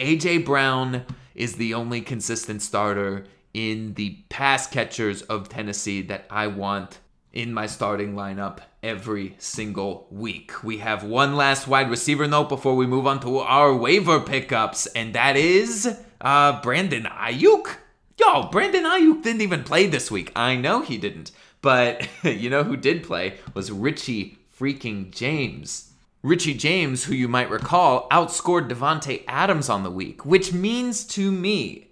AJ 0.00 0.44
Brown 0.44 1.04
is 1.36 1.54
the 1.54 1.72
only 1.72 2.00
consistent 2.00 2.60
starter 2.62 3.24
in 3.54 3.94
the 3.94 4.18
pass 4.28 4.66
catchers 4.66 5.22
of 5.22 5.48
Tennessee 5.48 6.02
that 6.02 6.24
I 6.30 6.46
want 6.46 6.98
in 7.32 7.54
my 7.54 7.66
starting 7.66 8.14
lineup 8.14 8.58
every 8.82 9.34
single 9.38 10.06
week. 10.10 10.62
We 10.62 10.78
have 10.78 11.04
one 11.04 11.36
last 11.36 11.66
wide 11.66 11.90
receiver 11.90 12.26
note 12.26 12.48
before 12.48 12.76
we 12.76 12.86
move 12.86 13.06
on 13.06 13.20
to 13.20 13.38
our 13.38 13.74
waiver 13.74 14.20
pickups, 14.20 14.86
and 14.86 15.14
that 15.14 15.36
is 15.36 15.98
uh, 16.20 16.60
Brandon 16.60 17.04
Aiyuk. 17.04 17.76
Yo, 18.18 18.48
Brandon 18.48 18.84
Aiyuk 18.84 19.22
didn't 19.22 19.40
even 19.40 19.64
play 19.64 19.86
this 19.86 20.10
week. 20.10 20.32
I 20.36 20.56
know 20.56 20.82
he 20.82 20.98
didn't, 20.98 21.32
but 21.60 22.06
you 22.22 22.50
know 22.50 22.64
who 22.64 22.76
did 22.76 23.02
play 23.02 23.38
was 23.54 23.72
Richie 23.72 24.38
freaking 24.58 25.10
James. 25.10 25.92
Richie 26.22 26.54
James, 26.54 27.04
who 27.04 27.14
you 27.14 27.26
might 27.26 27.50
recall, 27.50 28.08
outscored 28.10 28.68
Davante 28.68 29.24
Adams 29.26 29.68
on 29.68 29.82
the 29.82 29.90
week, 29.90 30.24
which 30.24 30.52
means 30.52 31.04
to 31.04 31.32
me 31.32 31.88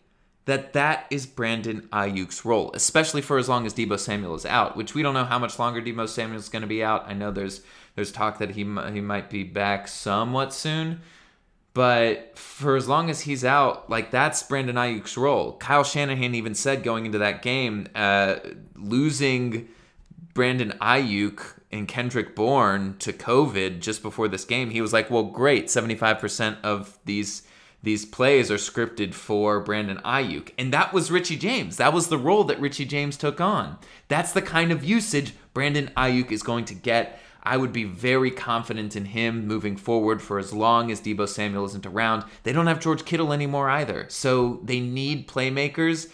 that 0.51 0.73
that 0.73 1.07
is 1.11 1.27
Brandon 1.27 1.83
Aiyuk's 1.93 2.45
role, 2.45 2.73
especially 2.75 3.23
for 3.23 3.39
as 3.39 3.49
long 3.49 3.67
as 3.67 3.73
Deebo 3.73 3.97
Samuel 3.97 4.35
is 4.35 4.45
out, 4.45 4.77
which 4.77 4.97
we 4.97 5.03
don't 5.03 5.15
know 5.15 5.25
how 5.25 5.39
much 5.39 5.61
longer 5.61 5.81
Deebo 5.81 6.09
Samuel 6.09 6.41
is 6.41 6.49
going 6.49 6.63
to 6.63 6.69
be 6.69 6.83
out. 6.83 7.05
I 7.07 7.15
know 7.15 7.31
there's 7.31 7.63
there's 7.95 8.11
talk 8.11 8.39
that 8.39 8.51
he 8.51 8.63
he 8.65 9.01
might 9.01 9.31
be 9.31 9.45
back 9.45 9.87
somewhat 9.87 10.53
soon, 10.53 11.03
but 11.73 12.37
for 12.37 12.75
as 12.75 12.89
long 12.89 13.11
as 13.11 13.21
he's 13.21 13.45
out, 13.45 13.89
like 13.89 14.11
that's 14.11 14.43
Brandon 14.43 14.75
Aiyuk's 14.75 15.17
role. 15.17 15.53
Kyle 15.59 15.85
Shanahan 15.85 16.35
even 16.35 16.57
said 16.57 16.83
going 16.83 17.07
into 17.07 17.19
that 17.19 17.43
game, 17.43 17.87
uh, 17.95 18.37
losing 18.75 19.69
Brandon 20.35 20.73
Aiyuk 20.81 21.61
and 21.71 21.87
Kendrick 21.87 22.35
Bourne 22.35 22.97
to 22.99 23.13
COVID 23.13 23.79
just 23.79 24.03
before 24.03 24.27
this 24.27 24.45
game, 24.45 24.71
he 24.71 24.81
was 24.81 24.93
like, 24.93 25.13
"Well, 25.13 25.23
great, 25.23 25.67
75% 25.67 26.57
of 26.65 26.99
these." 27.05 27.43
These 27.83 28.05
plays 28.05 28.51
are 28.51 28.57
scripted 28.57 29.15
for 29.15 29.61
Brandon 29.61 29.99
Aiyuk. 30.05 30.53
And 30.59 30.73
that 30.73 30.93
was 30.93 31.11
Richie 31.11 31.37
James. 31.37 31.79
That 31.79 31.95
was 31.95 32.09
the 32.09 32.19
role 32.19 32.45
that 32.45 32.61
Richie 32.61 32.85
James 32.85 33.17
took 33.17 33.41
on. 33.41 33.79
That's 34.09 34.33
the 34.33 34.43
kind 34.43 34.71
of 34.71 34.85
usage 34.85 35.35
Brandon 35.55 35.91
Aiyuk 35.97 36.31
is 36.31 36.43
going 36.43 36.67
to 36.67 36.75
get. 36.75 37.19
I 37.43 37.57
would 37.57 37.73
be 37.73 37.85
very 37.85 38.31
confident 38.31 38.97
in 38.97 39.07
him 39.07 39.47
moving 39.47 39.77
forward 39.77 40.21
for 40.21 40.39
as 40.39 40.53
long 40.53 40.91
as 40.91 41.01
Deebo 41.01 41.27
Samuel 41.27 41.65
isn't 41.65 41.87
around. 41.87 42.25
They 42.43 42.53
don't 42.53 42.67
have 42.67 42.81
George 42.81 43.07
Kittle 43.07 43.33
anymore 43.33 43.71
either. 43.71 44.07
So 44.11 44.61
they 44.63 44.81
need 44.81 45.27
playmakers. 45.27 46.11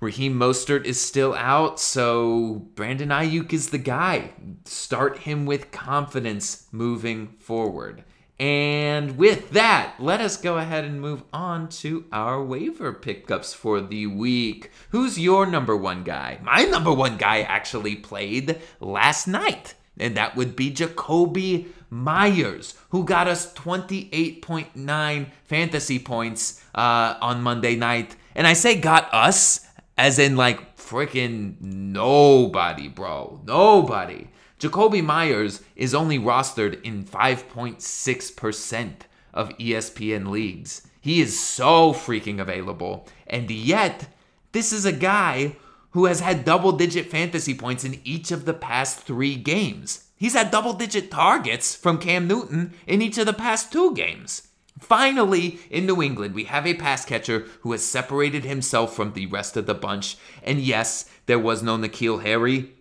Raheem 0.00 0.34
Mostert 0.34 0.84
is 0.84 1.00
still 1.00 1.34
out, 1.34 1.80
so 1.80 2.68
Brandon 2.76 3.08
Aiyuk 3.08 3.52
is 3.52 3.70
the 3.70 3.78
guy. 3.78 4.30
Start 4.64 5.18
him 5.18 5.44
with 5.44 5.72
confidence 5.72 6.68
moving 6.70 7.34
forward. 7.38 8.04
And 8.40 9.18
with 9.18 9.50
that, 9.50 9.94
let 9.98 10.20
us 10.20 10.36
go 10.36 10.58
ahead 10.58 10.84
and 10.84 11.00
move 11.00 11.24
on 11.32 11.68
to 11.70 12.04
our 12.12 12.42
waiver 12.42 12.92
pickups 12.92 13.52
for 13.52 13.80
the 13.80 14.06
week. 14.06 14.70
Who's 14.90 15.18
your 15.18 15.44
number 15.44 15.76
one 15.76 16.04
guy? 16.04 16.38
My 16.42 16.64
number 16.64 16.92
one 16.92 17.16
guy 17.16 17.40
actually 17.40 17.96
played 17.96 18.60
last 18.78 19.26
night, 19.26 19.74
and 19.98 20.16
that 20.16 20.36
would 20.36 20.54
be 20.54 20.70
Jakobi 20.70 21.66
Meyers, 21.90 22.74
who 22.90 23.04
got 23.04 23.26
us 23.26 23.52
28.9 23.54 25.26
fantasy 25.44 25.98
points 25.98 26.62
uh, 26.76 27.16
on 27.20 27.42
Monday 27.42 27.74
night. 27.74 28.14
And 28.36 28.46
I 28.46 28.52
say 28.52 28.78
got 28.80 29.12
us 29.12 29.66
as 29.96 30.20
in 30.20 30.36
like 30.36 30.76
freaking 30.76 31.60
nobody, 31.60 32.86
bro. 32.86 33.40
Nobody. 33.44 34.28
Jakobi 34.58 35.04
Meyers 35.04 35.62
is 35.76 35.94
only 35.94 36.18
rostered 36.18 36.82
in 36.82 37.04
5.6% 37.04 38.92
of 39.32 39.50
ESPN 39.50 40.28
leagues. 40.28 40.82
He 41.00 41.20
is 41.20 41.38
so 41.38 41.92
freaking 41.92 42.40
available. 42.40 43.06
And 43.26 43.50
yet, 43.50 44.08
this 44.52 44.72
is 44.72 44.84
a 44.84 44.92
guy 44.92 45.56
who 45.90 46.06
has 46.06 46.20
had 46.20 46.44
double 46.44 46.72
digit 46.72 47.06
fantasy 47.06 47.54
points 47.54 47.84
in 47.84 48.00
each 48.04 48.30
of 48.30 48.44
the 48.44 48.54
past 48.54 49.00
three 49.00 49.36
games. 49.36 50.04
He's 50.16 50.34
had 50.34 50.50
double 50.50 50.72
digit 50.72 51.10
targets 51.10 51.76
from 51.76 51.98
Cam 51.98 52.26
Newton 52.26 52.74
in 52.86 53.00
each 53.00 53.18
of 53.18 53.26
the 53.26 53.32
past 53.32 53.72
two 53.72 53.94
games. 53.94 54.48
Finally, 54.80 55.58
in 55.70 55.86
New 55.86 56.02
England, 56.02 56.34
we 56.34 56.44
have 56.44 56.66
a 56.66 56.74
pass 56.74 57.04
catcher 57.04 57.46
who 57.60 57.72
has 57.72 57.84
separated 57.84 58.44
himself 58.44 58.94
from 58.94 59.12
the 59.12 59.26
rest 59.26 59.56
of 59.56 59.66
the 59.66 59.74
bunch. 59.74 60.16
And 60.42 60.60
yes, 60.60 61.08
there 61.26 61.38
was 61.38 61.62
no 61.62 61.76
N'Keal 61.76 62.22
Harry. 62.22 62.72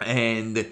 And 0.00 0.66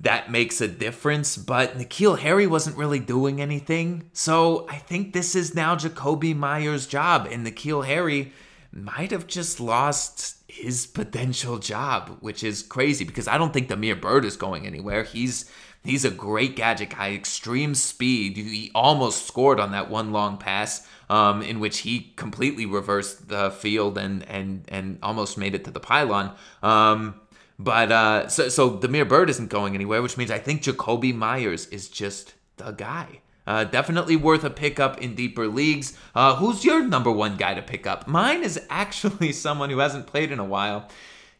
that 0.00 0.30
makes 0.30 0.60
a 0.60 0.68
difference, 0.68 1.36
but 1.36 1.76
N'Keal 1.76 2.18
Harry 2.20 2.46
wasn't 2.46 2.76
really 2.76 3.00
doing 3.00 3.40
anything. 3.40 4.10
So 4.12 4.66
I 4.68 4.76
think 4.76 5.12
this 5.12 5.34
is 5.34 5.54
now 5.54 5.74
Jakobi 5.74 6.36
Meyers' 6.36 6.86
job, 6.86 7.28
and 7.30 7.46
N'Keal 7.46 7.84
Harry 7.86 8.32
might 8.72 9.10
have 9.10 9.26
just 9.26 9.60
lost 9.60 10.36
his 10.46 10.86
potential 10.86 11.58
job, 11.58 12.18
which 12.20 12.44
is 12.44 12.62
crazy 12.62 13.04
because 13.04 13.26
I 13.26 13.38
don't 13.38 13.52
think 13.52 13.68
Damiere 13.68 13.96
Byrd 13.96 14.24
is 14.24 14.36
going 14.36 14.66
anywhere. 14.66 15.02
He's 15.02 15.50
he's 15.84 16.04
a 16.04 16.10
great 16.10 16.54
gadget 16.54 16.90
guy, 16.90 17.12
extreme 17.12 17.74
speed. 17.74 18.36
He 18.36 18.70
almost 18.74 19.26
scored 19.26 19.58
on 19.58 19.72
that 19.72 19.90
one 19.90 20.12
long 20.12 20.36
pass, 20.36 20.86
um, 21.08 21.42
in 21.42 21.60
which 21.60 21.78
he 21.78 22.12
completely 22.16 22.66
reversed 22.66 23.28
the 23.28 23.50
field 23.50 23.98
and 23.98 24.22
and 24.28 24.64
and 24.68 24.98
almost 25.02 25.38
made 25.38 25.54
it 25.54 25.64
to 25.64 25.70
the 25.70 25.80
pylon. 25.80 26.34
Um, 26.62 27.20
but 27.58 27.90
uh, 27.90 28.28
so 28.28 28.48
so 28.48 28.76
Damiere 28.76 29.04
Byrd 29.04 29.30
isn't 29.30 29.50
going 29.50 29.74
anywhere, 29.74 30.02
which 30.02 30.16
means 30.16 30.30
I 30.30 30.38
think 30.38 30.62
Jakobi 30.62 31.14
Meyers 31.14 31.66
is 31.68 31.88
just 31.88 32.34
the 32.56 32.70
guy. 32.72 33.20
Uh, 33.46 33.64
definitely 33.64 34.14
worth 34.14 34.44
a 34.44 34.50
pickup 34.50 35.00
in 35.00 35.14
deeper 35.14 35.48
leagues. 35.48 35.96
Uh, 36.14 36.36
who's 36.36 36.66
your 36.66 36.84
number 36.84 37.10
one 37.10 37.36
guy 37.38 37.54
to 37.54 37.62
pick 37.62 37.86
up? 37.86 38.06
Mine 38.06 38.42
is 38.42 38.60
actually 38.70 39.32
someone 39.32 39.70
who 39.70 39.78
hasn't 39.78 40.06
played 40.06 40.30
in 40.30 40.38
a 40.38 40.44
while, 40.44 40.88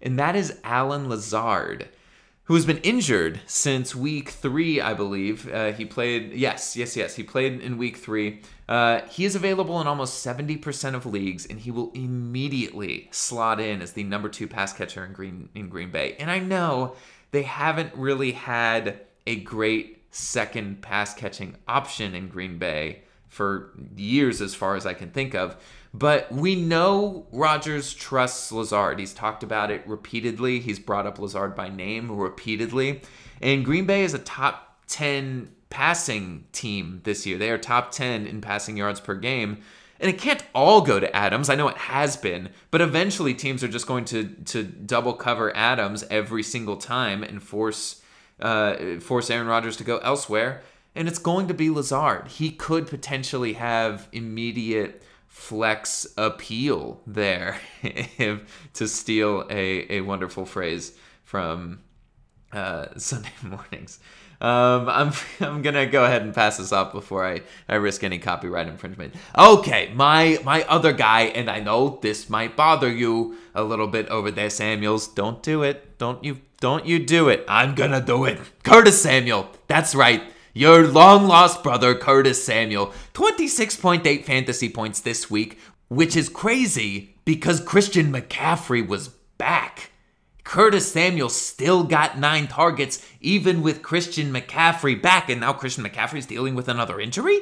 and 0.00 0.18
that 0.18 0.34
is 0.34 0.58
Allen 0.64 1.08
Lazard 1.08 1.88
who 2.48 2.54
has 2.54 2.64
been 2.64 2.78
injured 2.78 3.42
since 3.46 3.94
week 3.94 4.30
three, 4.30 4.80
I 4.80 4.94
believe. 4.94 5.52
Uh, 5.52 5.72
he 5.72 5.84
played, 5.84 6.32
yes, 6.32 6.76
yes, 6.78 6.96
yes, 6.96 7.14
he 7.14 7.22
played 7.22 7.60
in 7.60 7.76
week 7.76 7.98
three. 7.98 8.40
Uh, 8.66 9.02
he 9.02 9.26
is 9.26 9.36
available 9.36 9.78
in 9.82 9.86
almost 9.86 10.24
70% 10.24 10.94
of 10.94 11.04
leagues, 11.04 11.44
and 11.44 11.60
he 11.60 11.70
will 11.70 11.92
immediately 11.92 13.08
slot 13.10 13.60
in 13.60 13.82
as 13.82 13.92
the 13.92 14.02
number 14.02 14.30
two 14.30 14.48
pass 14.48 14.72
catcher 14.72 15.04
in 15.04 15.12
Green 15.12 15.50
in 15.54 15.68
Green 15.68 15.90
Bay. 15.90 16.16
And 16.18 16.30
I 16.30 16.38
know 16.38 16.96
they 17.32 17.42
haven't 17.42 17.94
really 17.94 18.32
had 18.32 19.00
a 19.26 19.36
great 19.36 20.02
second 20.10 20.80
pass 20.80 21.12
catching 21.12 21.54
option 21.68 22.14
in 22.14 22.28
Green 22.28 22.56
Bay 22.56 23.02
for 23.28 23.72
years, 23.94 24.40
as 24.40 24.54
far 24.54 24.74
as 24.74 24.86
I 24.86 24.94
can 24.94 25.10
think 25.10 25.34
of. 25.34 25.54
But 25.94 26.30
we 26.30 26.54
know 26.54 27.26
Rodgers 27.32 27.94
trusts 27.94 28.52
Lazard. 28.52 28.98
He's 28.98 29.14
talked 29.14 29.42
about 29.42 29.70
it 29.70 29.86
repeatedly. 29.86 30.60
He's 30.60 30.78
brought 30.78 31.06
up 31.06 31.18
Lazard 31.18 31.54
by 31.54 31.68
name 31.68 32.10
repeatedly. 32.12 33.00
And 33.40 33.64
Green 33.64 33.86
Bay 33.86 34.04
is 34.04 34.14
a 34.14 34.18
top 34.18 34.80
10 34.88 35.50
passing 35.70 36.44
team 36.52 37.00
this 37.04 37.26
year. 37.26 37.38
They 37.38 37.50
are 37.50 37.58
top 37.58 37.90
10 37.90 38.26
in 38.26 38.40
passing 38.40 38.76
yards 38.76 39.00
per 39.00 39.14
game. 39.14 39.58
And 40.00 40.08
it 40.08 40.18
can't 40.18 40.44
all 40.54 40.82
go 40.82 41.00
to 41.00 41.14
Adams. 41.14 41.50
I 41.50 41.56
know 41.56 41.68
it 41.68 41.76
has 41.76 42.16
been, 42.16 42.50
but 42.70 42.80
eventually 42.80 43.34
teams 43.34 43.64
are 43.64 43.68
just 43.68 43.86
going 43.86 44.04
to 44.06 44.28
to 44.46 44.62
double 44.62 45.12
cover 45.12 45.54
Adams 45.56 46.04
every 46.08 46.44
single 46.44 46.76
time 46.76 47.24
and 47.24 47.42
force 47.42 48.00
uh, 48.38 49.00
force 49.00 49.28
Aaron 49.28 49.48
Rodgers 49.48 49.76
to 49.78 49.84
go 49.84 49.98
elsewhere. 49.98 50.62
And 50.94 51.08
it's 51.08 51.18
going 51.18 51.48
to 51.48 51.54
be 51.54 51.68
Lazard. 51.68 52.28
He 52.28 52.50
could 52.50 52.86
potentially 52.86 53.54
have 53.54 54.08
immediate 54.12 55.02
flex 55.38 56.04
appeal 56.16 57.00
there, 57.06 57.56
to 58.74 58.88
steal 58.88 59.46
a, 59.48 59.98
a 59.98 60.00
wonderful 60.00 60.44
phrase 60.44 60.92
from 61.22 61.78
uh, 62.52 62.86
Sunday 62.96 63.32
mornings. 63.42 64.00
Um, 64.40 64.88
I'm 64.88 65.12
I'm 65.40 65.62
gonna 65.62 65.86
go 65.86 66.04
ahead 66.04 66.22
and 66.22 66.34
pass 66.34 66.58
this 66.58 66.72
off 66.72 66.92
before 66.92 67.24
I, 67.24 67.42
I 67.68 67.76
risk 67.76 68.02
any 68.02 68.18
copyright 68.18 68.66
infringement. 68.66 69.14
Okay, 69.36 69.92
my 69.94 70.40
my 70.44 70.64
other 70.64 70.92
guy, 70.92 71.22
and 71.22 71.48
I 71.48 71.60
know 71.60 72.00
this 72.02 72.28
might 72.28 72.56
bother 72.56 72.90
you 72.90 73.36
a 73.54 73.62
little 73.62 73.86
bit 73.86 74.08
over 74.08 74.32
there, 74.32 74.50
Samuels. 74.50 75.06
Don't 75.06 75.42
do 75.42 75.62
it. 75.62 75.98
Don't 75.98 76.22
you 76.24 76.40
don't 76.60 76.84
you 76.84 76.98
do 76.98 77.28
it. 77.28 77.44
I'm 77.48 77.76
gonna 77.76 78.00
do 78.00 78.24
it. 78.24 78.40
Curtis 78.64 79.00
Samuel. 79.00 79.50
That's 79.68 79.94
right. 79.94 80.22
Your 80.58 80.88
long 80.88 81.28
lost 81.28 81.62
brother, 81.62 81.94
Curtis 81.94 82.42
Samuel, 82.42 82.92
26.8 83.14 84.24
fantasy 84.24 84.68
points 84.68 84.98
this 84.98 85.30
week, 85.30 85.56
which 85.86 86.16
is 86.16 86.28
crazy 86.28 87.14
because 87.24 87.60
Christian 87.60 88.12
McCaffrey 88.12 88.84
was 88.84 89.06
back. 89.38 89.92
Curtis 90.42 90.90
Samuel 90.90 91.28
still 91.28 91.84
got 91.84 92.18
nine 92.18 92.48
targets, 92.48 93.06
even 93.20 93.62
with 93.62 93.82
Christian 93.82 94.32
McCaffrey 94.32 95.00
back, 95.00 95.30
and 95.30 95.42
now 95.42 95.52
Christian 95.52 95.84
McCaffrey 95.84 96.18
is 96.18 96.26
dealing 96.26 96.56
with 96.56 96.66
another 96.66 96.98
injury? 96.98 97.38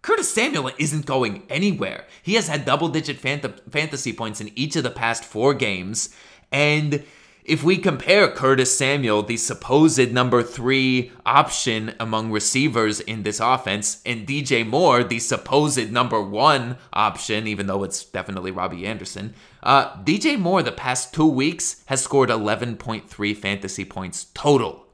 Curtis 0.00 0.32
Samuel 0.32 0.70
isn't 0.78 1.04
going 1.04 1.42
anywhere. 1.48 2.06
He 2.22 2.34
has 2.34 2.46
had 2.46 2.64
double 2.64 2.90
digit 2.90 3.20
fant- 3.20 3.72
fantasy 3.72 4.12
points 4.12 4.40
in 4.40 4.56
each 4.56 4.76
of 4.76 4.84
the 4.84 4.90
past 4.90 5.24
four 5.24 5.52
games, 5.52 6.10
and 6.52 7.02
if 7.44 7.64
we 7.64 7.76
compare 7.76 8.28
Curtis 8.28 8.76
Samuel, 8.76 9.24
the 9.24 9.36
supposed 9.36 10.12
number 10.12 10.44
three 10.44 11.10
option 11.26 11.94
among 11.98 12.30
receivers 12.30 13.00
in 13.00 13.24
this 13.24 13.40
offense, 13.40 14.00
and 14.06 14.28
DJ 14.28 14.64
Moore, 14.66 15.02
the 15.02 15.18
supposed 15.18 15.90
number 15.90 16.22
one 16.22 16.76
option, 16.92 17.48
even 17.48 17.66
though 17.66 17.82
it's 17.82 18.04
definitely 18.04 18.52
Robbie 18.52 18.86
Anderson, 18.86 19.34
uh, 19.62 19.96
DJ 20.04 20.38
Moore 20.38 20.62
the 20.62 20.70
past 20.70 21.12
two 21.12 21.26
weeks 21.26 21.82
has 21.86 22.00
scored 22.02 22.28
11.3 22.28 23.36
fantasy 23.36 23.84
points 23.84 24.26
total. 24.34 24.86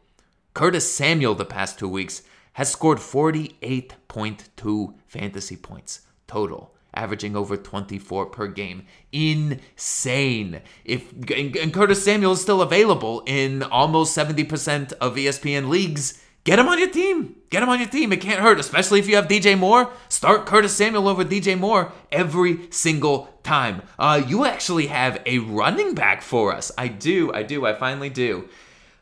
Curtis 0.55 0.91
Samuel 0.91 1.35
the 1.35 1.45
past 1.45 1.79
two 1.79 1.89
weeks 1.89 2.23
has 2.55 2.71
scored 2.71 2.99
48.2 2.99 4.95
fantasy 5.07 5.57
points 5.57 6.01
total 6.27 6.75
averaging 6.95 7.37
over 7.37 7.57
24 7.57 8.27
per 8.27 8.47
game. 8.49 8.87
Insane. 9.13 10.61
If 10.85 11.13
and 11.31 11.73
Curtis 11.73 12.05
Samuel 12.05 12.33
is 12.33 12.41
still 12.41 12.63
available 12.63 13.23
in 13.27 13.63
almost 13.63 14.17
70% 14.17 14.93
of 14.95 15.17
ESPN 15.17 15.69
leagues, 15.69 16.23
get 16.45 16.59
him 16.59 16.69
on 16.69 16.79
your 16.79 16.91
team. 16.91 17.37
Get 17.51 17.63
him 17.63 17.69
on 17.69 17.79
your 17.79 17.89
team. 17.89 18.13
It 18.13 18.21
can't 18.21 18.41
hurt, 18.41 18.61
especially 18.61 18.99
if 18.99 19.09
you 19.09 19.17
have 19.17 19.29
DJ 19.29 19.59
Moore. 19.59 19.91
Start 20.09 20.47
Curtis 20.47 20.77
Samuel 20.77 21.09
over 21.09 21.25
DJ 21.25 21.59
Moore 21.59 21.93
every 22.13 22.71
single 22.71 23.39
time. 23.43 23.83
Uh, 23.99 24.23
you 24.27 24.45
actually 24.45 24.89
have 24.89 25.23
a 25.25 25.39
running 25.39 25.95
back 25.95 26.23
for 26.23 26.53
us. 26.53 26.71
I 26.77 26.89
do. 26.89 27.33
I 27.33 27.43
do. 27.43 27.65
I 27.65 27.73
finally 27.75 28.11
do 28.11 28.49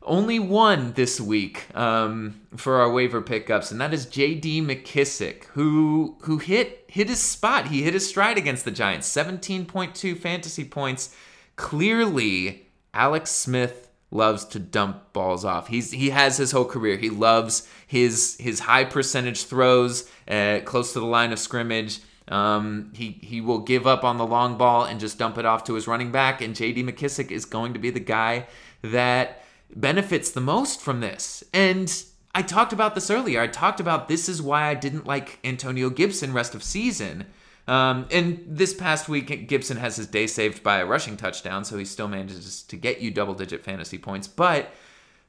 only 0.07 0.39
one 0.39 0.93
this 0.93 1.21
week 1.21 1.67
um, 1.75 2.41
for 2.57 2.81
our 2.81 2.91
waiver 2.91 3.21
pickups, 3.21 3.71
and 3.71 3.81
that 3.81 3.93
is 3.93 4.07
J.D. 4.07 4.63
McKissic, 4.63 5.45
who 5.47 6.17
who 6.23 6.39
hit 6.39 6.85
hit 6.89 7.09
his 7.09 7.21
spot. 7.21 7.69
He 7.69 7.83
hit 7.83 7.95
his 7.95 8.09
stride 8.09 8.39
against 8.39 8.65
the 8.65 8.71
Giants, 8.71 9.09
17.2 9.09 10.17
fantasy 10.17 10.65
points. 10.65 11.15
Clearly, 11.57 12.69
Alex 12.95 13.31
Smith 13.31 13.91
loves 14.11 14.45
to 14.47 14.59
dump 14.59 15.13
balls 15.13 15.45
off. 15.45 15.69
He's 15.69 15.91
he 15.91 16.11
has 16.11 16.37
his 16.37 16.53
whole 16.53 16.65
career. 16.65 16.97
He 16.97 17.11
loves 17.11 17.69
his 17.87 18.37
his 18.39 18.61
high 18.61 18.85
percentage 18.85 19.45
throws 19.45 20.09
uh, 20.29 20.61
close 20.65 20.93
to 20.93 21.01
the 21.01 21.07
line 21.07 21.33
of 21.33 21.39
scrimmage. 21.39 22.01
Um, 22.29 22.93
he 22.95 23.19
he 23.23 23.41
will 23.41 23.61
give 23.61 23.87
up 23.87 24.05
on 24.05 24.19
the 24.19 24.27
long 24.27 24.57
ball 24.57 24.85
and 24.85 24.99
just 24.99 25.19
dump 25.19 25.39
it 25.39 25.45
off 25.45 25.65
to 25.65 25.75
his 25.75 25.87
running 25.87 26.13
back. 26.13 26.41
And 26.41 26.55
J.D. 26.55 26.83
McKissic 26.85 27.31
is 27.31 27.45
going 27.45 27.73
to 27.75 27.79
be 27.79 27.91
the 27.91 28.01
guy 28.01 28.47
that 28.83 29.43
benefits 29.75 30.31
the 30.31 30.41
most 30.41 30.81
from 30.81 31.01
this. 31.01 31.43
And 31.53 31.93
I 32.35 32.43
talked 32.43 32.73
about 32.73 32.95
this 32.95 33.11
earlier. 33.11 33.41
I 33.41 33.47
talked 33.47 33.81
about 33.81 34.09
this 34.09 34.29
is 34.29 34.43
why 34.43 34.69
I 34.69 34.75
didn't 34.75 35.07
like 35.07 35.39
Antonio 35.43 35.89
Gibson 35.91 36.33
rest 36.33 36.55
of 36.55 36.63
season. 36.63 37.27
Um, 37.67 38.07
and 38.11 38.45
this 38.47 38.75
past 38.75 39.09
week, 39.09 39.49
Gibson 39.49 39.79
has 39.79 39.97
his 39.97 40.07
day 40.07 40.27
saved 40.27 40.63
by 40.63 40.79
a 40.79 40.87
rushing 40.87 41.17
touchdown, 41.17 41.65
so 41.65 41.79
he 41.79 41.85
still 41.85 42.09
manages 42.09 42.63
to 42.65 42.77
get 42.77 43.01
you 43.01 43.11
double 43.11 43.35
digit 43.35 43.65
fantasy 43.65 43.99
points. 43.99 44.29
But 44.29 44.71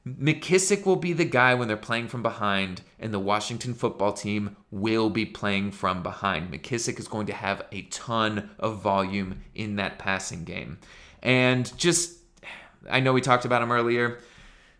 McKissic 0.06 0.86
will 0.86 0.96
be 0.96 1.12
the 1.12 1.24
guy 1.24 1.54
when 1.54 1.66
they're 1.66 1.76
playing 1.76 2.08
from 2.08 2.22
behind, 2.22 2.82
and 3.00 3.12
the 3.12 3.18
Washington 3.18 3.74
football 3.74 4.12
team 4.12 4.56
will 4.70 5.10
be 5.10 5.26
playing 5.26 5.72
from 5.72 6.02
behind. 6.02 6.52
McKissic 6.52 6.98
is 7.00 7.08
going 7.08 7.26
to 7.26 7.32
have 7.32 7.62
a 7.72 7.82
ton 7.82 8.50
of 8.58 8.82
volume 8.82 9.42
in 9.54 9.76
that 9.76 9.98
passing 9.98 10.44
game. 10.44 10.78
And 11.22 11.76
just, 11.76 12.18
I 12.88 13.00
know 13.00 13.12
we 13.12 13.20
talked 13.20 13.44
about 13.44 13.62
him 13.62 13.72
earlier 13.72 14.18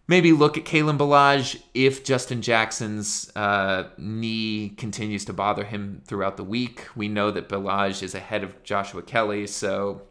maybe 0.08 0.32
look 0.32 0.58
at 0.58 0.64
Kalen 0.64 0.98
Ballage 0.98 1.62
if 1.74 2.02
Justin 2.02 2.42
Jackson's 2.42 3.30
uh, 3.36 3.90
knee 3.98 4.70
continues 4.70 5.24
to 5.26 5.32
bother 5.32 5.64
him 5.64 6.02
throughout 6.06 6.36
the 6.36 6.44
week. 6.44 6.86
We 6.96 7.06
know 7.08 7.30
that 7.30 7.48
Ballage 7.48 8.02
is 8.02 8.14
ahead 8.14 8.42
of 8.42 8.60
Joshua 8.64 9.02
Kelley, 9.02 9.46
so 9.46 10.02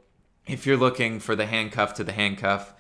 if 0.46 0.66
you're 0.66 0.78
looking 0.78 1.20
for 1.20 1.36
the 1.36 1.48
handcuff 1.48 1.96
to 1.96 2.04
the 2.04 2.14
handcuff, 2.14 2.74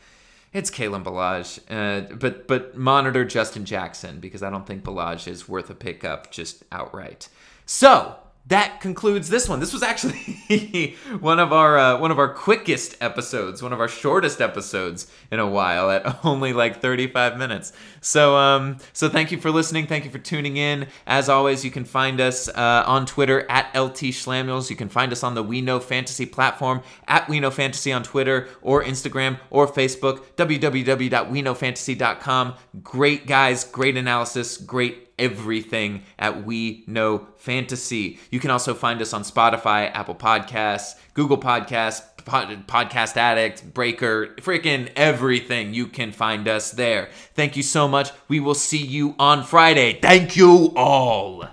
it's 0.53 0.71
Kalen 0.71 1.03
Ballage. 1.03 1.59
Uh, 1.69 2.15
but 2.15 2.47
but 2.47 2.77
monitor 2.77 3.25
Justin 3.25 3.65
Jackson 3.65 4.19
because 4.19 4.41
I 4.41 4.49
don't 4.49 4.65
think 4.65 4.83
Ballage 4.83 5.27
is 5.27 5.49
worth 5.49 5.69
a 5.69 5.75
pickup 5.75 6.31
just 6.31 6.63
outright. 6.71 7.27
So 7.65 8.15
that 8.47 8.79
concludes 8.79 9.27
this 9.29 9.49
one. 9.49 9.59
This 9.59 9.73
was 9.73 9.83
actually 9.83 10.95
one 11.19 11.39
of 11.39 11.51
our 11.51 11.77
uh, 11.77 11.99
one 11.99 12.11
of 12.11 12.19
our 12.19 12.33
quickest 12.33 12.95
episodes, 13.01 13.61
one 13.61 13.73
of 13.73 13.81
our 13.81 13.89
shortest 13.89 14.39
episodes 14.39 15.11
in 15.31 15.39
a 15.39 15.47
while, 15.47 15.91
at 15.91 16.19
only 16.25 16.53
like 16.53 16.81
35 16.81 17.37
minutes. 17.37 17.73
So 17.99 18.37
um, 18.37 18.77
so 18.93 19.09
thank 19.09 19.31
you 19.31 19.39
for 19.39 19.51
listening. 19.51 19.87
Thank 19.87 20.05
you 20.05 20.11
for 20.11 20.19
tuning 20.19 20.55
in. 20.55 20.87
As 21.05 21.27
always, 21.27 21.65
you 21.65 21.71
can 21.71 21.83
find 21.83 22.21
us 22.21 22.47
uh, 22.47 22.85
on 22.87 23.05
Twitter 23.05 23.45
at 23.49 23.75
LT 23.75 24.13
Schlamuels. 24.13 24.69
You 24.69 24.77
can 24.77 24.89
find 24.89 25.11
us 25.11 25.23
on 25.23 25.35
the 25.35 25.43
We 25.43 25.59
Know 25.61 25.81
Fantasy 25.81 26.25
platform 26.25 26.81
at 27.07 27.27
We 27.27 27.41
Know 27.41 27.51
Fantasy 27.51 27.91
on 27.91 28.03
Twitter 28.03 28.47
or 28.61 28.81
Instagram 28.83 29.39
or 29.49 29.67
Facebook. 29.67 30.23
www.weknowfantasy.com. 30.37 32.53
Great 32.81 33.27
guys, 33.27 33.65
great 33.65 33.97
analysis, 33.97 34.55
great 34.57 35.06
everything 35.17 36.03
at 36.17 36.45
We 36.45 36.83
Know 36.87 37.27
Fantasy. 37.37 38.19
You 38.31 38.39
can 38.39 38.51
also 38.51 38.73
find 38.73 39.01
us 39.01 39.13
on 39.13 39.23
Spotify, 39.23 39.91
Apple 39.93 40.15
Podcasts, 40.15 40.95
Google 41.13 41.37
Podcasts, 41.37 42.03
Pod- 42.25 42.67
Podcast 42.67 43.15
Addict, 43.15 43.73
Breaker, 43.73 44.35
freaking 44.37 44.89
everything. 44.95 45.73
You 45.73 45.87
can 45.87 46.11
find 46.11 46.47
us 46.47 46.71
there. 46.71 47.09
Thank 47.33 47.55
you 47.55 47.63
so 47.63 47.87
much. 47.87 48.11
We 48.27 48.39
will 48.39 48.55
see 48.55 48.83
you 48.85 49.15
on 49.17 49.43
Friday. 49.43 49.99
Thank 50.01 50.35
you 50.35 50.73
all. 50.75 51.45